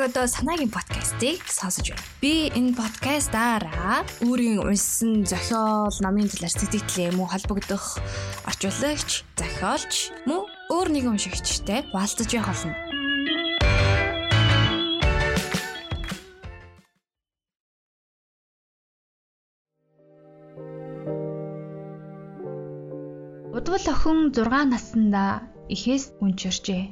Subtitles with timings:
[0.00, 2.04] яг одоо санаагийн подкастыг сонсож байна.
[2.22, 8.00] Би энэ подкастаараа өөрийн уншсан зохиол, номын талаар сэтгэлээ мөн холбогдох
[8.48, 9.92] орчуулагч, зохиолч
[10.24, 12.76] мөн өөр нэгэн уншигчтай хуваалцаж явах болно.
[23.52, 26.82] Удвал охин 6 наснда эхээс үнчирчээ.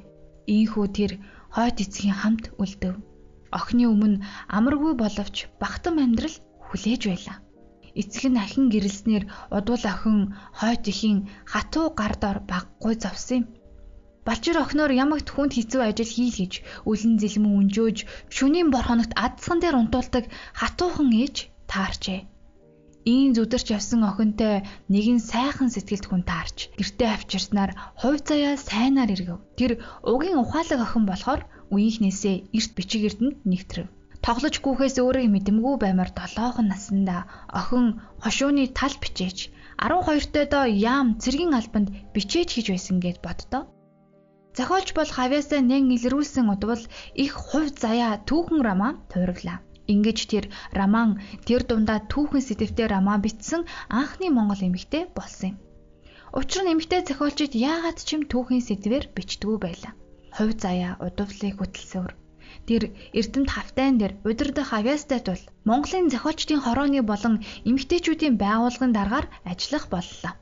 [0.48, 1.12] Ийхүү тэр
[1.54, 2.94] хойд эцгийн хамт үлдэв.
[3.58, 4.22] Охины өмнө
[4.56, 7.38] амаргүй боловч бахтам амьдрал хүлээж байлаа.
[8.00, 9.24] Эцэг нь ахин гэрэлснээр
[9.56, 10.18] удвал охин
[10.58, 11.18] хойд ихийн
[11.52, 13.44] хатуу гар дор баггүй зовсон юм.
[14.26, 16.52] Балчир охиноор ямагт хүнд хэцүү ажил хий гэж
[16.90, 17.98] үлэн зэлмэн өнжөөж
[18.36, 20.24] шөнийн бор хоногт адсган дээр унтуулдаг
[20.60, 21.36] хатуухан ээж
[21.70, 22.20] таарчээ.
[23.14, 24.54] Ийм зүдэрч явсан охинтой
[24.92, 29.38] нэгэн сайхан сэтгэлд хүн таарч гэртээ авчирснаар хувь заяа сайнаар эргэв.
[29.58, 29.72] Тэр
[30.12, 31.40] угийн ухаалаг охин болохоор
[31.72, 33.88] үеийнхнээсээ эрт бичигэрдэнд нэгтрэв.
[34.24, 37.16] Тоглож гүөхээс өөрөө мэдэмгүй баймар долоохон наснда
[37.60, 37.86] охин
[38.22, 39.38] хошууны тал бичээч
[39.78, 43.62] 12 доо яам цэргийн албанд бичээж хийж байсан гэд боддоо.
[44.56, 46.82] Зохиолч бол хавьяасаа нэн илрүүлсэн удвал
[47.24, 49.58] их хувь заяа түүхэн рамаа туйраглаа.
[49.92, 50.44] Ингэж тэр
[50.78, 51.10] роман
[51.48, 53.62] тэр дундаа түүхэн сэтвтэй роман бичсэн
[54.00, 55.56] анхны монгол эмэгтэй болсон юм.
[56.38, 59.92] Учир нь эмэгтэй зохиолчид яагаад ч юм түүхийн сэтвээр бичдэггүй байлаа.
[60.36, 62.12] Хувь заяа удавлыг хөтөлсөөр
[62.68, 62.82] Тэр
[63.18, 67.34] Эрдэмт хавтайн дээр удирдах авьяастай тул Монголын зохиолчдын хорооны болон
[67.68, 70.32] эмэгтэйчүүдийн байгууллагын дараагаар ажиллах боллоо.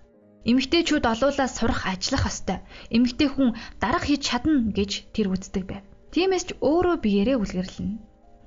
[0.51, 2.59] Эмэгтэйчүүд олуулаа сурах ажиллах ёстой.
[2.97, 3.51] Эмэгтэй хүн
[3.83, 5.85] дарга хийж чадна гэж тэр үздэг байв.
[6.15, 7.95] Тиймээс ч өөрөө биеэрээ үлгэрлэнэ.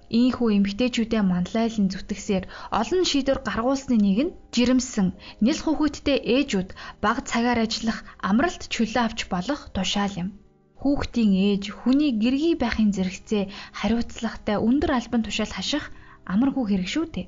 [0.10, 5.08] Ийхүү эмгтээчүүдээ манлайлан зүтгэсээр олон шийдвэр гаргуулсны нэг нь жирэмсэн
[5.46, 6.70] нэл хүүхэдтэй ээжүүд
[7.04, 10.30] бага цагаар ажиллах амралт чөлөө авч болох тушаал юм.
[10.82, 13.44] Хүүхдийн ээж хүний гэргий байхын зэрэгцээ
[13.80, 15.86] хариуцлагатай өндөр албан тушаал хаших
[16.33, 17.28] амаргүй хэрэг шүү дээ.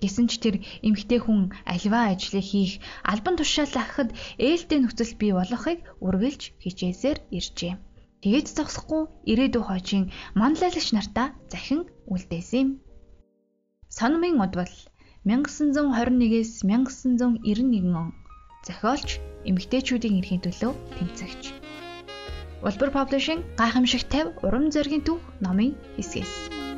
[0.00, 0.56] Гэсэн ч тэр
[0.86, 2.78] эмгтэй хүн альва ажлыг хийх
[3.12, 7.74] албан тушаал ахад ээлтэй нөхцөл бий болохыг үргэлж хичээсээр иржээ.
[8.20, 10.02] Тэгээд зогсохгүй ирээдүйн хойчин
[10.40, 12.68] манлайлагч нартаа захин үлдээсэн юм.
[13.88, 14.74] Санамын удвал
[15.24, 18.08] 1921-ээс 1991 он
[18.66, 19.08] зохиолч
[19.48, 21.42] эмэгтэйчүүдийн эрхийн төлөө тэмцэгч.
[22.60, 26.69] Улбар Publishing гайхамшиг 50 урам зоригийн түүх номын хэсгээс.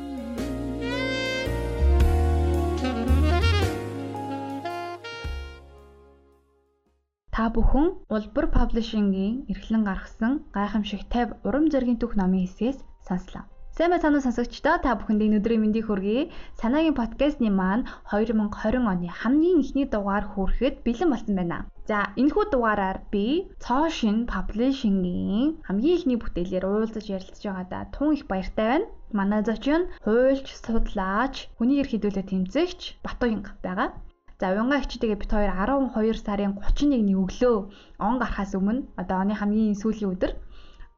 [7.33, 12.77] Та бүхэн Улбар Publishing-ийн эрхлэн гаргасан гайхамшиг 50 урам зоригийн түүх номын хэсгээс
[13.07, 13.43] сонслоо.
[13.73, 16.29] Сайн байцгаана уу сонсогчдоо та бүхэнд өнөөдрийн мэндийг хүргэе.
[16.61, 21.57] Санаагийн подкастны маань 2020 оны хамгийн эхний дугаар хүрэхэд бэлэн болсон байна.
[21.89, 28.67] За энэхүү дугаараар би Цоошин Publishing-ийн хамгийн ихний бүтээлээр уулзаж ярилцж байгаадаа тун их баяртай
[28.69, 28.91] байна.
[29.17, 33.89] Манай зочин хуульч, судлаач, хүний эрх хэдүүлээ тэмцэгч Батуянг байгаа.
[34.39, 37.55] За уянга эгчтэйгээ бит хоёр 12 сарын 31-ний өглөө
[38.07, 40.31] он гарахаас өмнө одоо оны хамгийн сүүлийн өдөр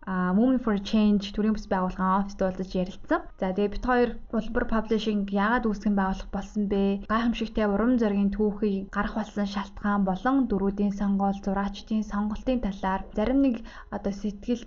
[0.08, 3.22] а Moving for Change төрийн бас байгууллагын оффист уулзаж ярилцсан.
[3.42, 7.10] За тэгээ бит хоёр улбар publishing яагаад үүсгэн байгуулах болсон бэ?
[7.10, 13.56] Гайхамшигтай урам зоригийн түүхийг гарах болсон шалтгаан болон дөрүүдийн сонгуул, зураачдын сонголтын талаар зарим нэг
[13.90, 14.62] одоо сэтгэл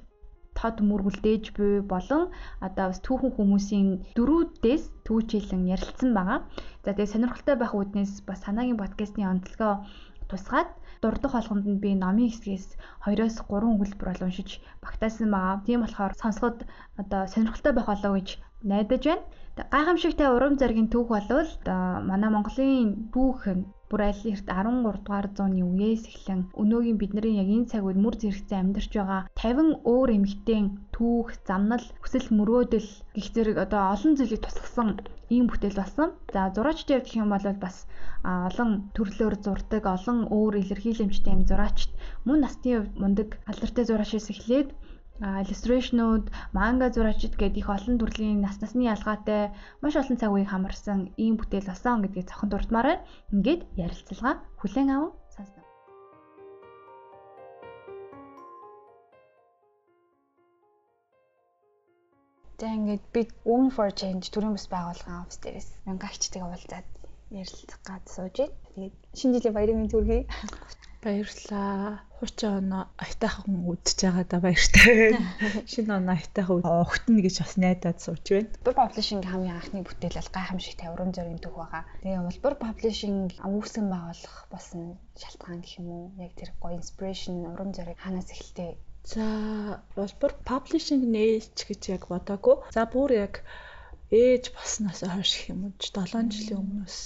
[0.59, 2.23] тод мөргөлдээж буй болон
[2.67, 6.39] одоо бас түүхэн хүмүүсийн дөрүүдээс түүчилэн ярилцсан байгаа.
[6.85, 9.75] За тэгээ сонирхолтой байх үүднээс бас санаагийн подкастны онцлогоо
[10.31, 10.71] тусгаад
[11.03, 12.67] дурдах болгонд нь би номын хэсгээс
[13.07, 14.51] 2-оос 3 өгүүлбэр бол уншиж
[14.83, 15.63] багтаасан байгаа.
[15.67, 16.59] Тийм болохоор сонсоход
[17.01, 18.29] одоо сонирхолтой байх болов гэж
[18.63, 19.23] найдаж байна.
[19.75, 21.51] Гайхамшигтай урам зоригийн түүх болвол
[22.11, 23.43] манай Монголын түүх
[23.91, 28.15] бүр аль эрт 13 дугаар зууны үеэс эхлэн өнөөгийн бидний яг энэ цаг үед мөр
[28.21, 34.43] зэрэгцээ амьдарч байгаа 50 өөр эмэгтэйн түүх, замнал, хүсэл мөрөөдөл гих зэрэг одоо олон зүйлийг
[34.45, 34.89] тусгасан
[35.35, 36.09] ийм бүтээл болсон.
[36.35, 37.77] За зураачд явах юм бол бас
[38.49, 41.91] олон төрлөөр зурдаг, олон өөр илэрхийлэмжтэй юм зураачд
[42.27, 44.69] мөн насны хувьд мундаг алдартай зураачээс эхлээд
[45.19, 46.25] иллюстрэшнүүд,
[46.55, 49.51] манга зураачид гэдэг их олон төрлийн нас насны ялгаатай
[49.83, 53.07] маш олон цаг үеийг хамарсан ийм бүтээл болсон гэдгийг цохон дурдмаар байна.
[53.35, 55.67] Ингээд ярилцлага хүлээн аван сонсноо.
[62.63, 66.87] За ингээд би Women for Change төрийн бас байгууллагын офис дээрээс мянгаагчтайгаа уулзаад
[67.35, 68.55] ярилцах гад сууж байна.
[68.75, 70.23] Тэгээд шинэ жилийн баярын мэнд хүргэе.
[71.03, 72.08] Баярлалаа.
[72.19, 75.15] Хуучин оноо айтайхан үдчихэж байгаа да баяртай.
[75.71, 78.51] Шинэ оноо айтайхан өгтөнө гэж бас найдаад сууж байна.
[78.59, 81.83] Улбар Publishing хамгийн анхны бүтээл бол гайхамшиг таврын зорийн төг байгаа.
[82.03, 86.05] Тэгээ Улбар Publishing үүсгэн байгуулах болсон шалтгаан гэх юм уу?
[86.19, 88.75] Яг тэр гоё inspiration уран зориг ханаас эхэлтэй
[89.09, 89.25] За
[89.97, 92.57] улбар publishing нээж гэж яг бодоагүй.
[92.77, 93.35] За бүр яг
[94.13, 96.99] ээж болсноос хойш юм уу 7 жилийн өмнөөс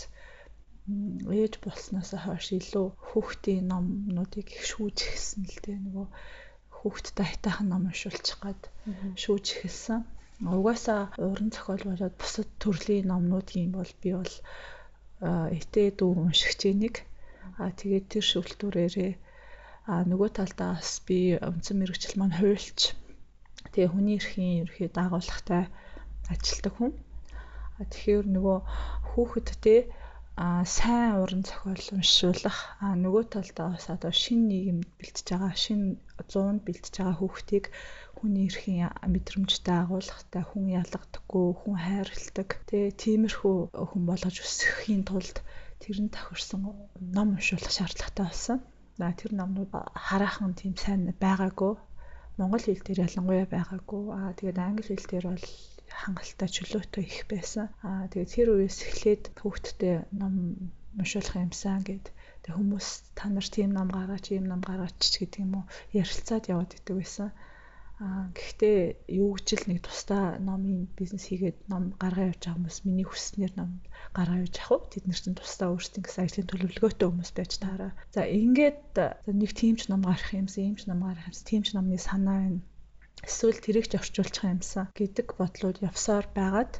[1.40, 6.06] ээж болсноос хойш илүү хүүхдийн номнуудыг их шүүж эхэлсэн л дээ нөгөө
[6.76, 8.61] хүүхдтэй хайтайхан ном уншуулчих гад
[9.23, 10.00] шүүж эхэлсэн.
[10.43, 14.34] Угаасаа уран зохиол болоод бусад төрлийн номнуудын бол би бол
[15.23, 16.94] этээ дүү уншигч нэг
[17.62, 19.12] а тэгээд тэр шүлтүүрээрээ
[19.87, 22.81] а нөгөө талдаа бас би үндсэн мэрэгчл маань хуульч
[23.70, 25.70] тэгээ хүний эрхийн ерхий дагуулгатай
[26.32, 26.93] ажилтдаг хүн.
[27.78, 28.58] А тэгэхээр нөгөө
[29.11, 29.76] хүүхэд те
[30.37, 35.87] а сайн уран зохиол уншуулах а нөгөө талдаа бас одоо шинэ нийгэмд бэлтэж байгаа шинэ
[36.17, 37.64] 100-д бэлтэж байгаа хүүхдийг
[38.17, 42.50] хүний эрхийн мэдрэмжтэй агуулгатай хүн ялгадаггүй хүн хайрладаг
[43.02, 43.56] тиймэрхүү
[43.90, 45.37] хүн болгож өсөхийн тулд
[45.82, 46.61] тэрэн тохирсон
[47.17, 48.58] ном уншуулах шаардлагатай болсон.
[48.99, 49.73] За тэр номнууд
[50.06, 51.75] хараахан тийм сайн байгаагүй.
[52.38, 54.02] Монгол хэл дээр ялангуяа байгаагүй.
[54.17, 55.46] Аа тэгээд англи хэл дээр бол
[56.00, 57.67] хангалттай чөлөөтэй их байсан.
[57.87, 60.35] Аа тэгээд тэр үеэс эхлээд хүүхдтэй ном
[60.99, 62.06] уншуулах юмсан гэд
[62.44, 65.65] тэг хүмүүс та нар тийм ном гаргаач, ийм ном гаргаач гэдэг юм уу
[66.00, 67.29] ярилцаад яваад идэг байсан.
[68.03, 68.79] Аа гэхдээ
[69.23, 73.53] юу гэж л нэг тусдаа номын бизнес хийгээд ном гаргаа явж байгаа хүмүүс миний хүснээр
[73.55, 73.71] ном
[74.17, 74.91] гаргаа явж явах уу?
[74.91, 77.93] Тэд нар чинь тусдаа өөрсдийн гэсэн ажлын төлөвлөгөөтэй хүмүүс байж таараа.
[78.15, 78.97] За ингээд
[79.31, 82.61] нэг тиймч ном гарах юмсан, иймч ном гарах юмсан, тиймч номны санаа байна
[83.27, 86.73] эсвэл тэрийг ч орчуулчих юмсан гэдэг бодлууд явсаар байгаад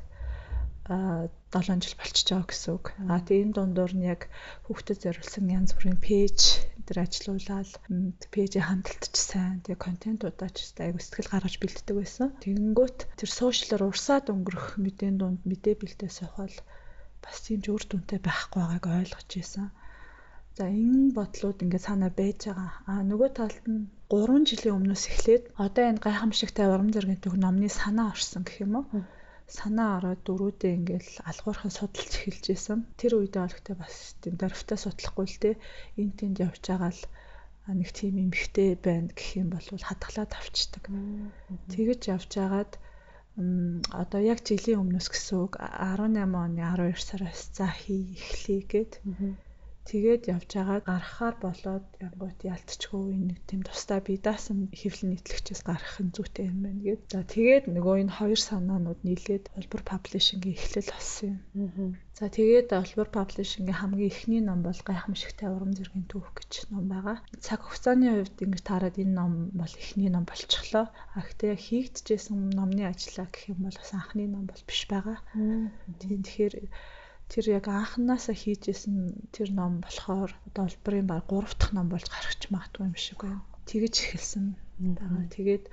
[0.91, 2.87] а 7 жил болчихж байгаа гэсэн үг.
[3.07, 4.27] А тийм дундуур нь яг
[4.67, 6.39] хүүхдэд зориулсан янз бүрийн пэйж
[6.87, 7.71] дээр ажиллаулаад
[8.35, 12.29] пэйжээ хандалтч сайн тэгээ контентуудаа ч айгу сэтгэл гаргаж бэлддэг байсан.
[12.43, 16.57] Тэгэнгүүт тэр сошиалар урсаад өнгөрөх мэдэн дунд мэдээ бэлдээ сохол
[17.23, 19.71] бас тийм ч үр дүнтэй байхгүй байгааг ойлгож байсан.
[20.57, 22.71] За энэ бодлууд ингээд санаа байж байгаа.
[22.91, 27.69] А нөгөө талд нь 3 жилийн өмнөөс эхлээд одоо энэ гайхамшигтай урам зоригийн төг номны
[27.81, 28.87] санаа орсон гэх юм уу?
[29.59, 32.81] санаа ороод дөрүүдээ ингээл алгуурхан судалж эхэлж исэн.
[33.01, 35.51] Тэр үедээ олегтой бас тийм дөрвтэй судлахгүй л те
[36.01, 37.03] энэ тэнд явж байгаа л
[37.79, 40.85] нэг тийм эмхтэй байна гэх юм бол хадгалаад авчдаг.
[41.73, 42.73] Тэгэж явж агаад
[44.03, 48.93] одоо яг жилийн өмнөөс гэсэн үг 18 оны 12 сараас за хий эхлэе гэд
[49.89, 55.97] Тэгээд явж байгаа гарахаар болоод янгуут ялтчгүй нэг тийм тусдаа би даасан хэвлэл нийтлэгчээс гарах
[56.05, 57.03] нь зүйтэй юм байна гэд.
[57.13, 61.33] За тэгээд нөгөө энэ хоёр санаанууд нийлээд Улбар паблишингийн эхлэл болсон
[61.63, 61.99] юм.
[62.19, 67.17] За тэгээд Улбар паблишингийн хамгийн эхний ном бол Гайхамшигтай урам зэргийн түүх гэж ном байгаа.
[67.45, 70.87] Цаг хугацааны хувьд ингэж таарад энэ ном бол эхний ном болчихлоо.
[71.17, 75.19] А гэхдээ хийгдчихсэн номны ажиллаа гэх юм бол бас анхны ном бол биш байгаа.
[76.01, 76.55] Тийм тэгэхээр
[77.33, 78.97] тэр яг анханасаа хийжсэн
[79.33, 83.25] тэр ном болохоор одоо улбарын баг 3 дахь ном болж гарах ч магадгүй юм шиг
[83.25, 83.41] байна.
[83.65, 84.45] Тэгэж эхэлсэн
[85.01, 85.25] байгаа.
[85.33, 85.65] Тэгээд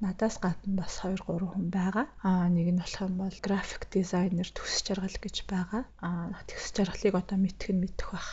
[0.00, 2.06] надаас гадна бас 2 3 хүн байгаа.
[2.24, 5.84] Аа нэг нь болох юм бол график дизайнер төс жаргал гэж байгаа.
[6.00, 8.30] Аа төс жаргалыг одоо мэдэх нь мэдэх бах.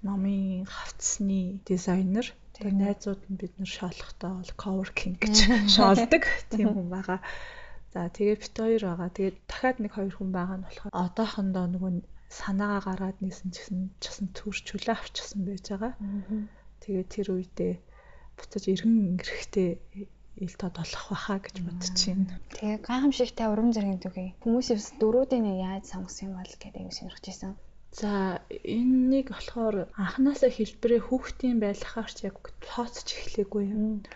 [0.00, 2.26] Номын хавцсны дизайнер
[2.56, 5.36] тэгээ найзууд нь бид нэр шоолохдоо бол coworking гэж
[5.76, 7.20] шоолдог тийм хүн байгаа.
[7.92, 9.10] За тэгээ бит хоёр байгаа.
[9.10, 11.92] Тэгээд дахиад нэг хоёр хүн байгаа нь болохоор одоохондоо нөгөө
[12.30, 15.92] санаагаа гаргаад нисэн гэсэн часан төрч хүлээ авчихсан байж байгаа.
[16.82, 17.74] Тэгээд тэр үедээ
[18.38, 19.70] буцаж иргэн эрэхтэй
[20.44, 22.38] ил тод болох байхаа гэж байна.
[22.54, 24.28] Тэгээ гайхамшигтай урам зориг төгөө.
[24.40, 27.52] Хүмүүсээс дөрүүдийн яаж сонгосон юм бол гэдэг юм сонирхож байсан.
[27.98, 28.38] За
[28.78, 34.06] энэнийг болохоор анханасаа хэлбэрээ хүүхдийн байлгахаарч яг тооцож эхлэегүй юм.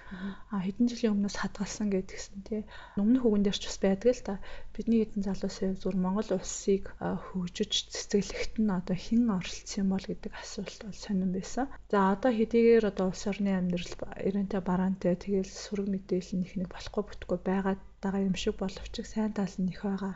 [0.55, 2.63] А хэдэн жилийн өмнөөс хадгалсан гэдгсэн тий.
[3.03, 4.35] Өмнөх үгэн дээр ч бас байдаг л та.
[4.75, 10.33] Бидний хэдэн залуусын зүр Монгол улсыг хөгжиж цэцгэлэхт нь одоо хэн оролцсон юм бол гэдэг
[10.39, 11.67] асуулт бол сонирн байсан.
[11.91, 13.95] За одоо хэдийгээр одоо улс орны амьдрал
[14.29, 19.35] эрентэй бараантай тэгэл сүрэг мэдээлэл нэг нэг болохгүй бүтггүй байгаад байгаа юм шиг боловч сайн
[19.35, 20.15] тал нь их байгаа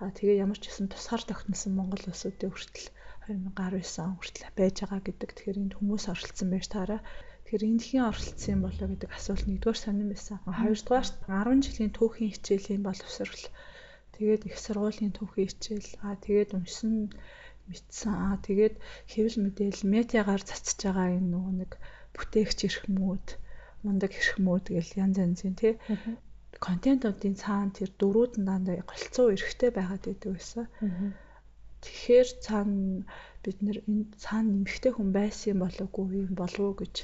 [0.00, 2.88] А тэгээ ямар ч гэсэн тусгаар тогтносон Монгол улсуудын хүртэл
[3.28, 5.30] 2019 он хүртэл байж байгаа гэдэг.
[5.36, 7.00] Тэгэхээр энд хүмүүс оролцсон байж таараа.
[7.44, 10.36] Тэгэхээр энд хэн оролцсон юм болоо гэдэг асуулт нэгдүгээр сонирн байсан.
[10.48, 13.44] Хоёрдугаарт 10 жилийн түүхийн хичээлийн боловсрол
[14.16, 17.12] тэгээд их сургуулийн түүхийн хичээл аа тэгээд уншсан
[17.68, 18.74] мэдсэн аа тэгээд
[19.12, 21.72] хэвлэл мэдээлэл медиагаар цацж байгаа энэ нөгөө нэг
[22.16, 23.26] бүтээгч эрхмүүд
[23.84, 25.72] мундаг эрхмүүд гэл янз янзын тий
[26.66, 30.66] контентуудын цаана тэр дөрүүд нь дандаа голцоо эрэхтэй байгаад байдаг байсан.
[31.82, 33.08] Тэгэхээр цаана
[33.42, 36.96] бид нэр энэ цаана нэмэгтэй хүн байсан болоогүй юм болов уу гэж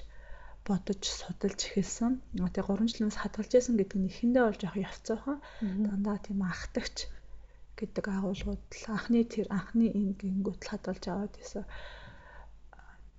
[0.69, 2.13] бодож судалж эхэлсэн.
[2.37, 5.39] Тэгээ 3 жилээс хадгалж яасан гэдэг нь эхэндээ бол жоох явцаахан.
[5.87, 6.97] Дандаа тийм ахтагч
[7.79, 11.65] гэдэг агуулгууд л анхны тэр анхны энэ гингүүт л хадгалж аваад байсан.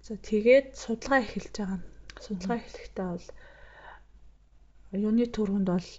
[0.06, 1.80] За тэгээд судалгаа эхэлж байгаа.
[2.26, 3.28] Судалгаа эхлэхдээ бол
[5.04, 5.90] юуны төрөнд бол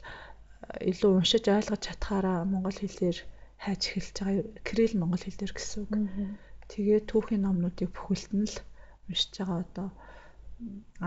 [0.91, 3.19] илүү уншиж ойлгож чадхаараа монгол хэлээр
[3.65, 4.45] хайж эхэлж байгаа.
[4.67, 5.93] Кирилл монгол хэл дээр гэсэн үг.
[6.71, 8.57] Тэгээд түүхийн номнуудыг бүхэлд нь л
[9.09, 9.89] уншиж байгаа одоо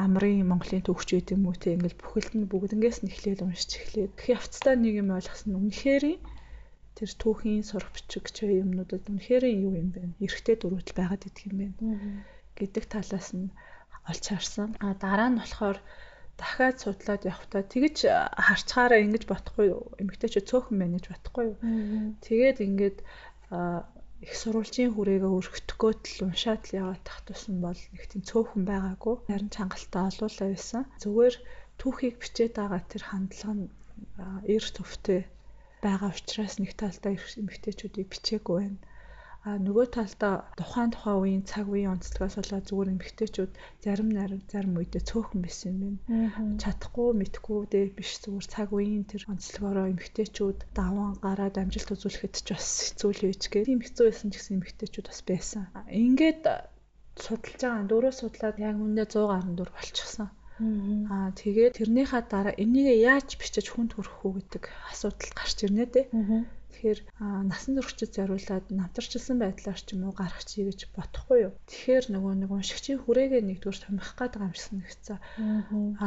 [0.03, 4.11] амрын Монголын төвч гэдэг юм уу те ингээл бүхэлд нь бүгднгээс нь эхлээл уншиж эхлээд
[4.15, 6.03] их явцдаа нэг юм ойлгосон үнэхээр
[6.95, 10.01] тэр түүхийн сурах бичиг ч юмнуудад үнэхээр юу юм бэ?
[10.23, 12.23] Эрэгтэй дөрвөл байгаад идэх юм байна
[12.55, 13.51] гэдэг талаас нь
[14.09, 14.69] олж харсан.
[14.83, 15.77] А дараа нь болохоор
[16.39, 17.97] дахиад судлаад явахдаа тэгэж
[18.45, 19.67] харчхаараа ингэж бодохгүй?
[20.01, 21.57] Эмэгтэйчүүд цөөхөн байна гэж бодохгүй юу?
[22.25, 22.97] Тэгээд ингээд
[24.21, 29.15] их сурвалжийн хүрээгээ өргөтгөө л уншаад л яваад тах тусан бол нэг тийм цөөхөн байгаагүй.
[29.25, 30.83] Харин чангалтай олуулаа байсан.
[31.01, 31.35] Зүгээр
[31.81, 33.65] түүхийг бичээд байгаа тэр хандлага нь
[34.53, 35.21] эр төвтэй
[35.81, 38.79] байгаа учраас нэг талдаа эмэгтэйчүүдийг бичээгүй байна
[39.41, 44.09] а нөгөө талдаа тухайн тухайн үеийн цаг үеийн онцлогоос болоод зүгээр эмгтээчүүд зарим
[44.53, 46.61] зарим үедээ цөөхөн байсан юм байна.
[46.61, 52.47] Чадахгүй мэдхгүй дээ биш зүгээр цаг үеийн тэр онцлогоороо эмгтээчүүд даван гараад амжилт үзүүлэхэд ч
[52.53, 53.65] бас хэцүү л үйж гэх.
[53.65, 55.63] Тийм хэцүү байсан ч гэсэн эмгтээчүүд бас байсан.
[55.89, 56.43] Ингээд
[57.17, 60.29] судалж байгаа дөрөв судлаад яг үндэ 114 болчихсон.
[61.09, 66.05] Аа тэгээд тэрнийхаа дараа энийг яаж бичиж хүнд хүрэх үү гэдэг асуудал гарч ирнэ дээ.
[66.71, 66.99] Тэгэхээр
[67.51, 71.53] насан туршид зориулаад намтарчилсан байдлаар ч юм уу гарах чи гэж бодохгүй юу.
[71.69, 75.17] Тэгэхээр нөгөө нэг уншигчийн хүрээгээ нэгдүгээр томих гээд байгаа юм шиг нэгцээ.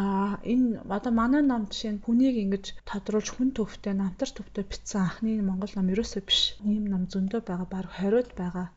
[0.00, 5.00] Аа энэ одоо манай ном жишээ нь хүнийг ингэж тодруулж хүн төвтэй намтар төвтэй бичсэн
[5.04, 6.40] анхны монгол ном ерөөсөө биш.
[6.64, 8.68] Ийм ном зөндөө байгаа, баг 20-од байгаа.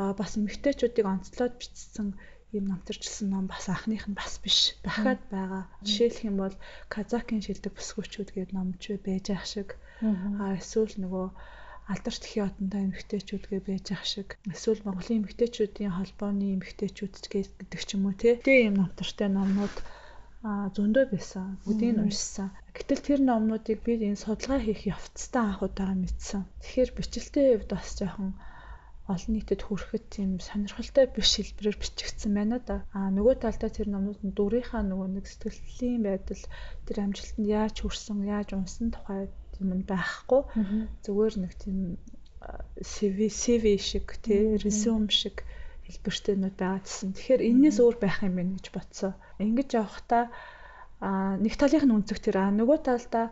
[0.00, 2.08] Аа бас эмгтээчүүдийг онцлоод бичсэн
[2.56, 4.58] ийм намтарчилсан ном бас анхных нь бас биш.
[4.84, 5.62] Дахиад байгаа.
[5.86, 6.54] Жишээлх юм бол
[6.94, 9.68] Казакийн шилдэг бүсгүүчүүд гэдэг ном ч байж ах шиг
[10.04, 11.26] Аа эсвэл нөгөө
[11.92, 18.10] алдарч тхи одонтой эмэгтэйчүүдгээ байж ах шиг эсвэл Монголын эмэгтэйчүүдийн холбооны эмэгтэйчүүд гэдэг ч юм
[18.10, 18.36] уу те.
[18.42, 19.76] Тэгээ юм номтортой номнууд
[20.46, 21.46] а зөндөө байсан.
[21.64, 22.48] Бүгдийг нь уншсан.
[22.76, 26.42] Гэтэл тэр номнуудыг би энэ судалгаа хийх явцдаа анх удаа мэдсэн.
[26.62, 28.30] Тэгэхээр бичлэлтэй хувьд бас жоохон
[29.12, 32.76] олон нийтэд хүрэхэд тийм сонирхолтой биш хэлбэрээр бичигдсэн байна да.
[32.90, 36.42] А нөгөө талдаа тэр номнууд нь дүрийнхаа нөгөө нэг сэтгэлийн байдал
[36.86, 39.30] тэр амжилтанд яаж хүрсэн, яаж унсан тухай
[39.62, 40.40] юм байхгүй.
[41.04, 41.78] Зүгээр нэг тийм
[42.90, 45.42] CV CV шиг тий resume шиг
[45.86, 47.10] хэлбэртэйнүүд байгаа гэсэн.
[47.14, 49.12] Тэгэхээр энэс өөр байх юм байна гэж бодсон.
[49.42, 50.24] Ингэж явахдаа
[51.44, 53.26] нэг талынх нь үнцэг тэр а нөгөө талдаа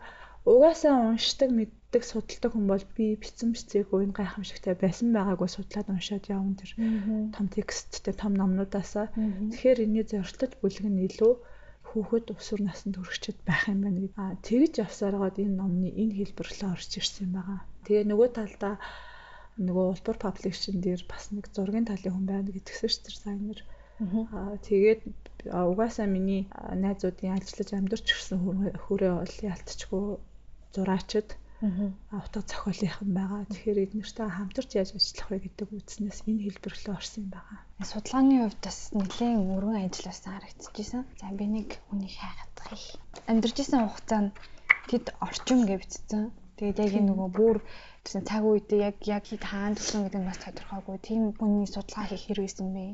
[0.44, 6.24] угаасаа уншдаг мэддэг судалдаг хүн бол би бицэн бицээгүй энэ гайхамшигтай байсан байгаагүй судлаад уншаад
[6.28, 6.70] явна тэр
[7.34, 9.06] том тексттэй том номнуудаасаа.
[9.14, 11.32] Тэгэхээр энэний зорилтод бүлэг нь илүү
[11.94, 14.18] хүүхэд өсвөр наснд хүрэгчэд байх юм байна гэдэг.
[14.18, 17.60] Аа тэгж явсараад энэ номны энэ хэлбэрлээ орж ирсэн байгаа.
[17.86, 18.74] Тэгээ нөгөө талдаа
[19.66, 23.58] нөгөө улбар паблишн дээр бас нэг зургийн талын хүн байна гэдгсэн ш тэр сайнер.
[24.34, 25.00] Аа тэгээд
[25.70, 26.42] угаасаа миний
[26.84, 28.38] найзуудын ажиллаж амьдарч ирсэн
[28.84, 30.04] хүрээ бол ялтчгүй
[30.74, 31.28] зураачд
[32.12, 33.42] утга зохиолынхан байгаа.
[33.49, 37.59] Тэгэхээр эднэртэй хамтарч яаж ажиллах вэ гэдэг үзнээс энэ хэлбэрлэлөө орсон юм байгаа.
[37.90, 41.02] Судалгааны хувьд бас нэлээд өргөн ажилласан харагдчихжээ.
[41.21, 42.85] За би нэг хүнийг хайхадах.
[43.30, 44.30] Амьдарч исэн хугацаанд
[44.90, 46.23] тэд орчим гэж бичсэн.
[46.56, 47.56] Тэгээд яг энэ нөгөө бүр
[48.04, 50.97] гэсэн цаг үедээ яг яг хаана төсөн гэдэг нь бас тодорхойгүй.
[51.06, 52.87] Тийм хүний судалгаа хийх хэрэгсэн бэ?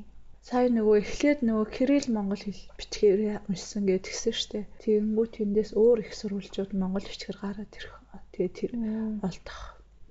[0.48, 4.60] сая нөгөө эхлээд нөгөө Кирилл монгол хэл бичгээр уншсан гэж тэгсэн штэ.
[4.82, 7.94] Тэгэнгүүт тэндээс өөр их сурвалжууд монгол бичгээр гараад ирэх
[8.40, 8.72] Тэгээ тэр
[9.20, 9.60] олдох.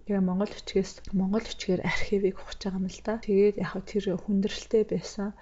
[0.06, 3.14] Тэгээ Монгол бичгээс Монгол бичгээр архивыг ухаж байгаа юм л да.
[3.26, 5.34] Тэгээд яг тэр хүндрэлтэй байсан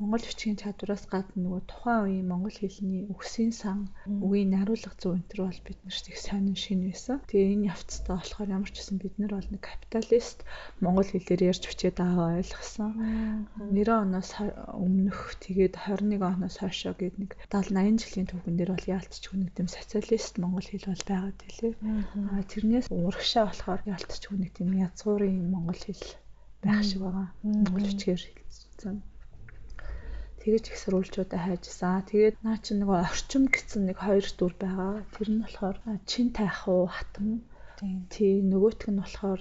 [0.00, 3.78] Монгол бичгийн чадвараас гадна нөгөө тухайн үеийн монгол хэлний үгсийн сан,
[4.24, 7.20] үгийн нариулга зүй энэ төр бол бид нарт их сонин шин байсан.
[7.28, 10.38] Тэгээ энэ явцтай болохоор ямар ч гэсэн бид нар бол нэг капиталист
[10.84, 12.92] монгол хэлээр ярьж бичээд байгаа ойлгосон.
[13.68, 14.30] 90 оноос
[14.84, 19.50] өмнөх тэгээд 21 оноос хойшоо гээд нэг 70 80 жилийн түүхэн дээр бол яалтчгүй нэг
[19.52, 21.74] тийм социалист монгол хэл бол байгаад байлээ.
[22.32, 26.04] Аа тэрнээс урагшаа болохоор яалтчгүй нэг тийм язгуурын монгол хэл
[26.64, 27.28] байх шиг байгаа.
[27.44, 28.96] Монгол бичгээр хэлсэн
[30.42, 32.02] тэгэж их сурвалжуудаа хайжсан.
[32.10, 35.06] Тэгээд наа чи нөгөө орчим гэсэн нэг хоёр дүр байгаа.
[35.14, 35.76] Тэр нь болохоор
[36.10, 37.46] чин тайх уу хатан.
[38.14, 39.40] Тий нөгөөх нь болохоор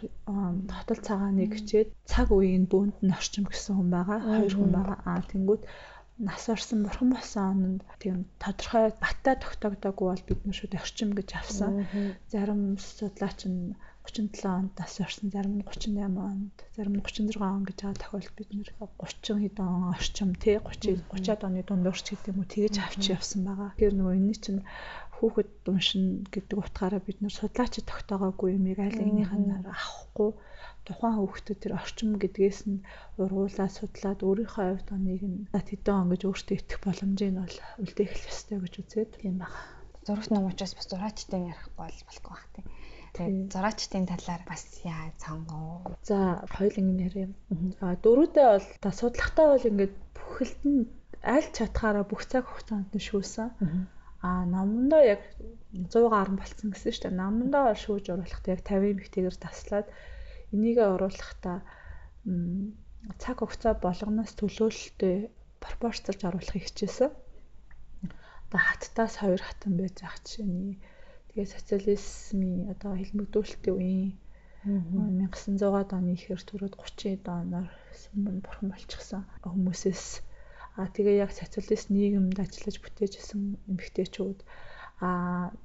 [0.78, 4.20] хотол цагааныг хичээд цаг үеийн бөөнд нь орчим гэсэн хүн байгаа.
[4.30, 4.98] Хоёр хүн байгаа.
[5.10, 5.64] Аа тэнгүүд
[6.28, 11.30] нас орсон бурхан болсон онд тийм тодорхой баттай тогтоогдоогүй бол бид нар шууд орчим гэж
[11.40, 11.72] авсан.
[12.32, 13.74] Зарим судлаач нь
[14.12, 18.36] 37 онд нас орсон, зарим нь 38 онд, зарим нь 36 он гэж байгаа тохиолдолд
[18.36, 22.76] бид нэр 30 хэдэн он орчим тий 30 30-аад оны дундуурч гэдэг юм уу тэгэж
[22.84, 23.72] авч явсан байгаа.
[23.72, 24.62] Тэгэхээр нөгөө энэ чинь
[25.16, 26.04] хүүхэд уншин
[26.34, 30.32] гэдэг утгаараа бид нэр судлаачид тогтоогоогүй юмыг аль нэгнийх нь авахгүй
[30.84, 32.84] тухайн хүүхдэд тэр орчим гэдгээс нь
[33.22, 38.12] ургуулаа судлаад өөрийнхөө хувьд оныг нь хэдэн он гэж өөртөө итгэх боломжийг нь бол үлдээх
[38.28, 39.56] ёстой гэж үзээд тийм байна.
[40.06, 42.66] Зурагт ном учраас бас зураачтай ярихгүй бол болохгүй бах тийм
[43.12, 45.84] Тэгээд зураачдын талаар бас яа цангоо.
[46.08, 47.28] За хоёул ингэ нэрээ.
[47.84, 50.88] А дөрүүдээ бол та судлагтаа бол ингээд бүхэлд нь
[51.22, 53.52] аль чадхаараа бүх цаг хугацаанд нь шүүсэн.
[54.24, 55.22] А номондоо яг
[55.76, 57.20] 100 гарсан болцсон гэсэн шүү дээ.
[57.20, 59.88] Номондоо шүүж оруулахдаа яг 50 бихтэйгээр таслаад
[60.56, 61.58] энийгээ оруулахдаа
[63.22, 65.16] цаг хугацаа болгоноос төлөөлөлтөй
[65.64, 67.12] пропорцлж оруулахыг хичээсэн.
[68.46, 70.78] Одоо хаттаас хоёр хатан байж байгаа жишээний
[71.32, 74.12] тэгээ социализмын одоо хэлмэгдүүлэлтийн үеийн
[74.62, 80.06] 1900-аад оны ихэр төрөд 30-д оноор сүмэн бурхан болчихсон хүмүүсээс.
[80.78, 84.40] А тэгээ яг социалист нийгэмд ажиллаж бүтээжсэн эмэгтэйчүүд.
[85.02, 85.10] А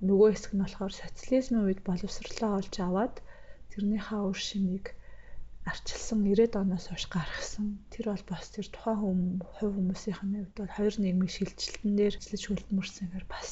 [0.00, 3.14] нөгөө хэсэг нь болохоор социализмын үед боловсрлоо олж аваад
[3.70, 4.86] тэрнийхээ үр шимийг
[5.66, 7.66] арчилсан 90-ад оноос хойш гаргасан.
[7.90, 12.44] Тэр бол бас тэр тухайн хүм хувь хүмүүсийн хувьд бол хоёр нийгмийн шилжилтэн дээр ажиллаж
[12.46, 13.50] хөлтмөрсөнээр бас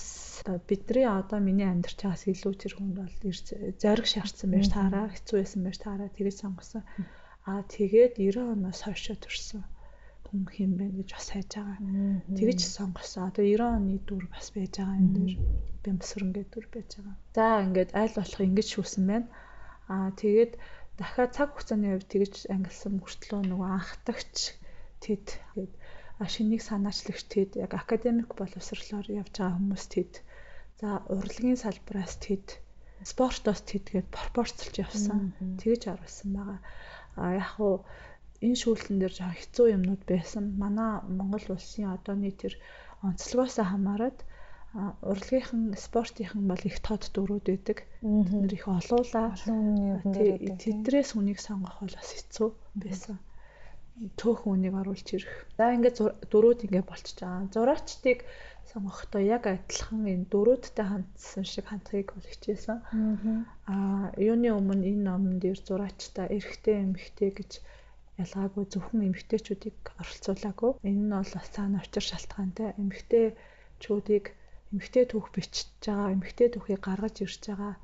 [0.68, 3.14] бидний одоо миний амьдарч байгаас илүү тэр хүнд бол
[3.83, 6.83] зориг шаардсан байж таараа хэцүү байсан байж таараа тэрийг сонгосон.
[7.50, 9.62] Аа тэгээд 90 оноос хойш төрсэн
[10.35, 11.78] хүн хэм бэ гэж бас хайж байгаа.
[12.38, 13.23] Тэгэж сонгосон.
[13.30, 15.33] Одоо 90 оны дүр бас байж байгаа энэ дэр
[15.85, 17.16] бямсрэнгээ дүр байж байгаа.
[17.37, 19.28] За ингээд аль болох ингэж шүүсэн байна.
[19.87, 20.52] Аа тэгээд
[20.98, 24.36] дахиад цаг хугацааны хувьд тэгж ангилсан мөртлөө нөгөө анхдагч
[25.04, 25.26] тэд
[26.34, 30.12] шинийг санаачлагч тэд яг академик боловсрлоор явж байгаа хүмүүс тэд
[30.80, 32.46] за урлагийн салбараас тэд
[33.10, 35.20] спортоос тэд гээд пропорцлж явсан
[35.60, 36.58] тэгж оруулсан байгаа.
[37.20, 37.74] А яг хуу
[38.46, 40.44] энэ шүүлтэн дээр жаа хэцүү юмнууд байсан.
[40.62, 42.54] Манай Монгол улсын одооний тэр
[43.06, 44.18] онцлогоос хамаарат
[44.74, 47.78] урлагийнхан спортынхан бол их тод дөрүүд байдаг.
[48.02, 49.30] Бид нэр их олуулаа.
[50.02, 52.48] Тэдрээс үнийг сонгох бол бас хэцүү
[52.82, 53.16] байсан.
[54.18, 55.46] Төөхөн үнийг оруулж ирэх.
[55.54, 57.46] За ингээд дөрүүд ингээд болчихж байгаа.
[57.54, 58.26] Зураачдыг
[58.66, 62.78] сонгохдоо яг адилхан энэ дөрүүдтэй хандсан шиг хандхыг бол хичээсэн.
[63.70, 67.50] Аа юуны өмнө энэ номон дээр зураачтай эрэгтэй эмэгтэй гэж
[68.18, 70.70] ялгаагүй зөвхөн эмэгтэйчүүдийг оролцуулаагүй.
[70.82, 72.74] Энэ нь бол бас цаана учир шалтгаантай.
[72.82, 74.26] Эмэгтэйчүүдийг
[74.74, 77.74] эмгтэй түүх бичиж байгаа, эмгтэй түүхийг гаргаж ирж байгаа.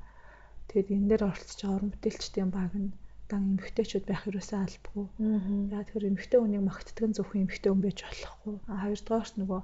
[0.67, 2.91] Тэгээд энэ дээр оролцож байгаа уран бүтээлчдийн баг нь
[3.31, 5.07] дан эмгтэйчүүд байх ерөөсөө албагүй.
[5.71, 8.55] Яа тэгэхээр эмгтэй хүнийг магтдаг зөвхөн эмгтэй хүн байж болохгүй.
[8.83, 9.61] Хоёрдугаарт нөгөө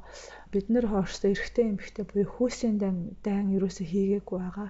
[0.56, 4.70] бид нэр хоорсоо эрэгтэй эмгтэй буюу хүүсийн дан дайн ерөөсөө хийгээгүй байгаа.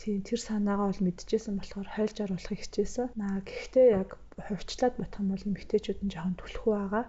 [0.00, 3.06] Тийм тэр санаагаа бол мэдчихсэн болохоор хойлж оруулахыг хичээсэн.
[3.20, 4.10] Наа гэхдээ яг
[4.46, 7.04] хувьчлаад бодох юм бол эмгтээчүүд нь жоохон түлхүү байгаа.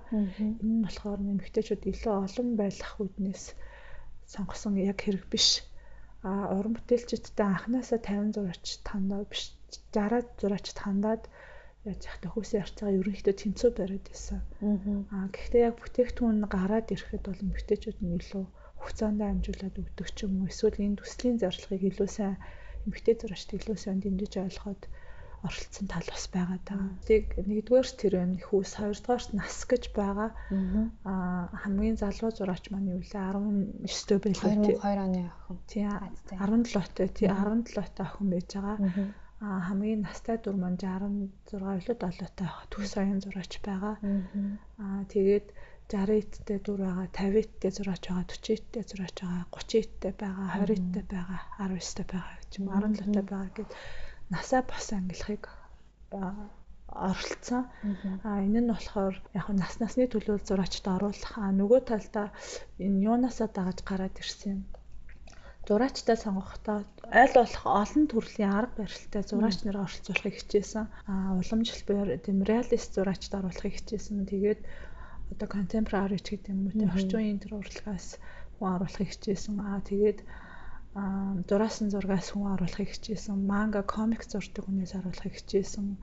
[0.61, 3.43] Энэ нь болохоор эмгтээчүүд илүү олон байх үднээс
[4.33, 5.47] сонгосон яг хэрэг биш.
[6.27, 9.43] А уран бүтээлчдтэй анханасаа 50 зураач тандаа биш
[9.95, 11.23] 60 зураач тандаад
[11.87, 14.39] яаж вэ хөөсөө арцгаа ерөнхийдөө тэнцүү бариад байсан.
[15.15, 18.43] Аа гэхдээ яг бүтээгдэхүүн гараад ирэхэд бол эмгтээчүүд нь илүү
[18.79, 22.35] хугацаанд амжуулаад өгдөг ч юм уу эсвэл энэ төслийн зорилгыг илүү сайн
[22.85, 24.81] эмгтээ зураачд илүү сайн дэмжиж ойлгоод
[25.47, 26.85] оролцсон тал бас байгаа даа.
[27.07, 30.29] Тийг нэгдүгээр тэр байна хүүс, хоёрдугаарт нас гэж байгаа.
[31.07, 34.75] Аа хамгийн залуу зураач маань юу лээ 19 дөө байлаа тий.
[34.75, 35.57] 2002 оны охин.
[35.71, 38.77] Тий 17-той тий 17-той охин байж байгаа.
[39.39, 43.95] Аа хамгийн настай дүр маань 66 илүү 7-той төгс оюун зураач байгаа.
[44.81, 45.47] Аа тэгээд
[45.87, 50.47] 60 иттэй дүр байгаа, 50 иттэй зураач байгаа, 40 иттэй зураач байгаа, 30 иттэй байгаа,
[50.59, 53.69] 20 иттэй байгаа, 19 иттэй байгаа гэж юм 17 тай байгаа гэд
[54.33, 55.43] насаа бас ангилахыг
[56.87, 57.63] оролцсон.
[58.23, 61.33] А энэ нь болохоор яг нас насны төлөв зураачд оруулах.
[61.37, 62.27] А нөгөө талдаа
[62.79, 64.61] энэ юунаасаа дагаж гараад ирсэн юм.
[65.67, 70.85] Зураачтай сонгохдоо аль болох олон төрлийн арга барилтай зураач нар оролцуулахыг хичээсэн.
[71.11, 74.23] А уламжлал тийм реалист зураачд оруулахыг хичээсэн.
[74.31, 74.59] Тэгээд
[75.31, 78.15] одоо contemporary гэдэг юм уу тийм орчин үеийн тэр урлагаас
[78.55, 79.59] хүн оруулахыг хичээсэн.
[79.59, 80.19] А тэгээд
[81.49, 83.37] зураасан зургаас хүн оруулахыг хичээсэн.
[83.51, 85.97] Манга комик зурдаг хүнээс оруулахыг хичээсэн.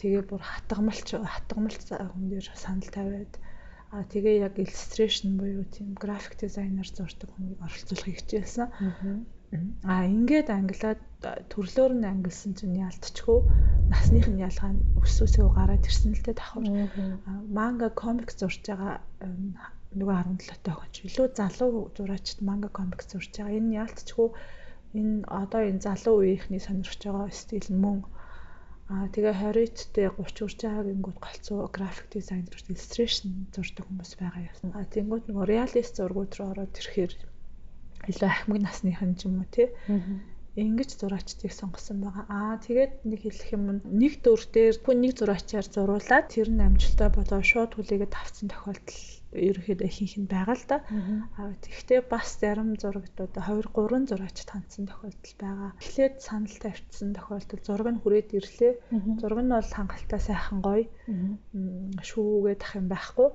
[0.00, 3.34] Тэгээ бүр хатгамалч хатгамалч хүн дээр санал тавиад
[3.94, 8.66] а тэгээ яг illustration буюу тийм график дизайнер зурдаг хүнийг оролцуулахыг хичээсэн.
[9.86, 11.00] А ингээд ангилаад
[11.52, 13.38] төрлөөр нь ангилсан чинь ялтчгүй
[13.92, 16.64] насных нь ялгаа өсөөсөө гараад ирсэн л дээ давхар.
[17.54, 18.98] Манга комик зурж байгаа
[19.98, 23.58] нөгөө 17 тоо гэж илүү залуу зураачд манга комик зурж байгаа.
[23.58, 24.28] Энэ яалтчгүй
[25.00, 27.98] энэ одоо энэ залуу үеийнхний сонирхож байгаа стил нь мөн
[28.92, 34.76] Аа тэгээ 20-т 30 хүрч байгаа гингүүд голцоо график дизайнер illustration зурдаг хүмүүс байгаа юм.
[34.76, 37.12] Аа тэнгууд нөгөө реалист зургууд руу ороод ирэхээр
[38.12, 39.72] илүү ахмаг насныхан ч юм уу тий.
[40.54, 42.24] Ингэж зураачдыг сонгосон байгаа.
[42.30, 47.10] Аа тэгээд нэг хэлэх юм нэг дүр дээр хүн нэг зураачаар зуруулаад тэр нь амжилттай
[47.10, 49.02] болоо шууд хүлээгээд авсан тохиолдол
[49.34, 50.76] ерөөхдөө ихэнх нь байгаа л да.
[51.42, 55.70] Аа тэгвэл бас зарим зурагтууд 2 3 зураач таньсан тохиолдол байгаа.
[55.82, 58.72] Эхлээд санал тавьчихсан тохиолдол зураг нь хүрээд ирлээ.
[59.18, 60.86] Зураг нь бол хангалттай сайхан гоё.
[61.98, 63.28] шүүгээд ах юм байхгүй.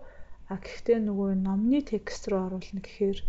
[0.50, 3.20] А гэхдээ нөгөө номны текст рүү оруулна гэхээр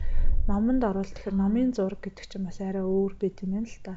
[0.48, 3.94] номонд оруулах тэгэхээр номын зураг гэдэг чинь бас арай өөр байд юм байна л да.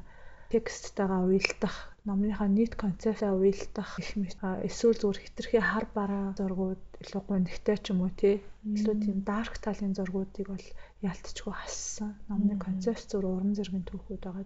[0.52, 7.24] Тексттайгаа уялдах, номныхаа нийт концептаа уялдах гэх мэт эсвэл зүгээр хитрхи хар бараа зургууд илүү
[7.24, 8.44] гонхтой ч юм уу тий.
[8.68, 10.68] Илүү тийм дарк талын зургуудыг бол
[11.02, 12.20] ялтчгүй хассан.
[12.28, 14.46] Номны концепт зур уран зэргийн түүхүүд байгаа.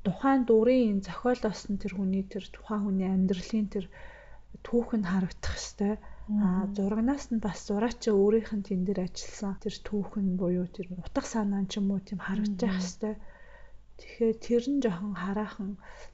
[0.00, 3.86] Тухайн дүрийн зохиолоос нь тэр хүний тэр тухайн хүний амьдралын тэр
[4.66, 9.76] түүх нь харагдах хэвээр А зурагнаас нь бас зураач өөрийнх нь тэн дээр ажилласан тэр
[9.86, 13.18] түүхэн буюу тэр утга санаа ч юм уу тийм харагдах хэвээр.
[13.98, 15.70] Тэгэхээр тэр нь жоохон хараахан